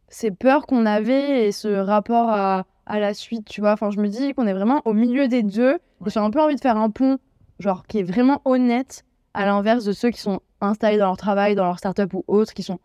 [0.08, 3.72] ces peurs qu'on avait et ce rapport à, à la suite, tu vois.
[3.74, 5.76] Enfin, je me dis qu'on est vraiment au milieu des deux.
[5.76, 7.18] Et J'ai un peu envie de faire un pont,
[7.60, 11.56] genre, qui est vraiment honnête, à l'inverse de ceux qui sont installés dans leur travail,
[11.56, 12.80] dans leur start-up ou autres, qui sont.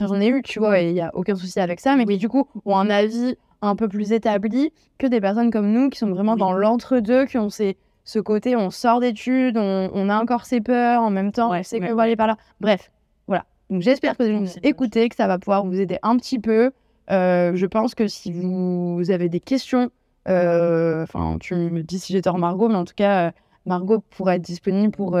[0.00, 2.16] J'en ai eu, tu vois, et il n'y a aucun souci avec ça, mais qui,
[2.16, 5.98] du coup, ont un avis un peu plus établi que des personnes comme nous qui
[5.98, 6.38] sont vraiment Oui.
[6.38, 10.62] dans l'entre-deux, qui ont ces, ce côté, on sort d'études, on, on a encore ses
[10.62, 12.38] peurs, en même temps, Ouais, on sait ouais, qu'on va aller par là.
[12.60, 12.90] Bref,
[13.26, 13.44] voilà.
[13.68, 16.38] Donc j'espère que vous allez nous écouter, que ça va pouvoir vous aider un petit
[16.38, 16.72] peu.
[17.10, 19.90] Euh, je pense que si vous avez des questions,
[20.28, 23.30] euh, enfin, tu me dis si j'ai tort, Margot, mais en tout cas, euh,
[23.66, 25.18] Margot pourra être disponible pour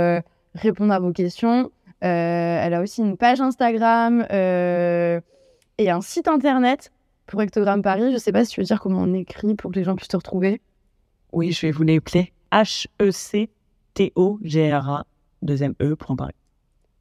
[0.54, 1.70] répondre à vos questions.
[2.00, 5.20] Elle a aussi une page Instagram et
[5.90, 6.92] un site internet
[7.26, 8.12] pour Ectogramme Paris.
[8.12, 10.08] Je sais pas si tu veux dire comment on écrit pour que les gens puissent
[10.08, 10.60] te retrouver.
[11.32, 13.46] Oui, je vais vous l'appeler H-E-C-T-O-G-R-A,
[15.42, 16.34] deuxième E, point pareil.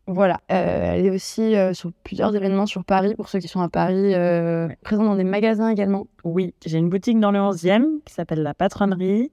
[0.10, 0.39] Voilà.
[0.51, 3.70] Euh, elle est aussi euh, sur plusieurs événements sur Paris, pour ceux qui sont à
[3.70, 6.07] Paris, euh, présente dans des magasins également.
[6.24, 9.32] Oui, j'ai une boutique dans le 11e qui s'appelle La Patronnerie.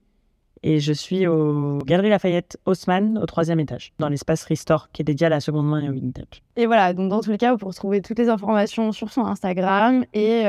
[0.63, 5.05] Et je suis au Galerie Lafayette Haussmann, au troisième étage, dans l'espace Restore, qui est
[5.05, 6.43] dédié à la seconde main et au vintage.
[6.57, 9.27] Et voilà, donc dans tous les cas, vous pourrez retrouver toutes les informations sur son
[9.27, 10.05] Instagram.
[10.13, 10.43] Et,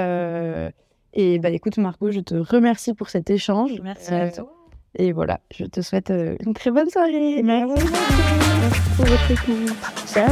[1.13, 3.79] et bah, écoute, Marco, je te remercie pour cet échange.
[3.83, 4.56] Merci à toi.
[4.99, 7.41] Et voilà, je te souhaite euh, une très bonne soirée.
[7.43, 7.85] Merci.
[8.95, 9.75] Pour votre écoute.
[10.07, 10.27] Ciao.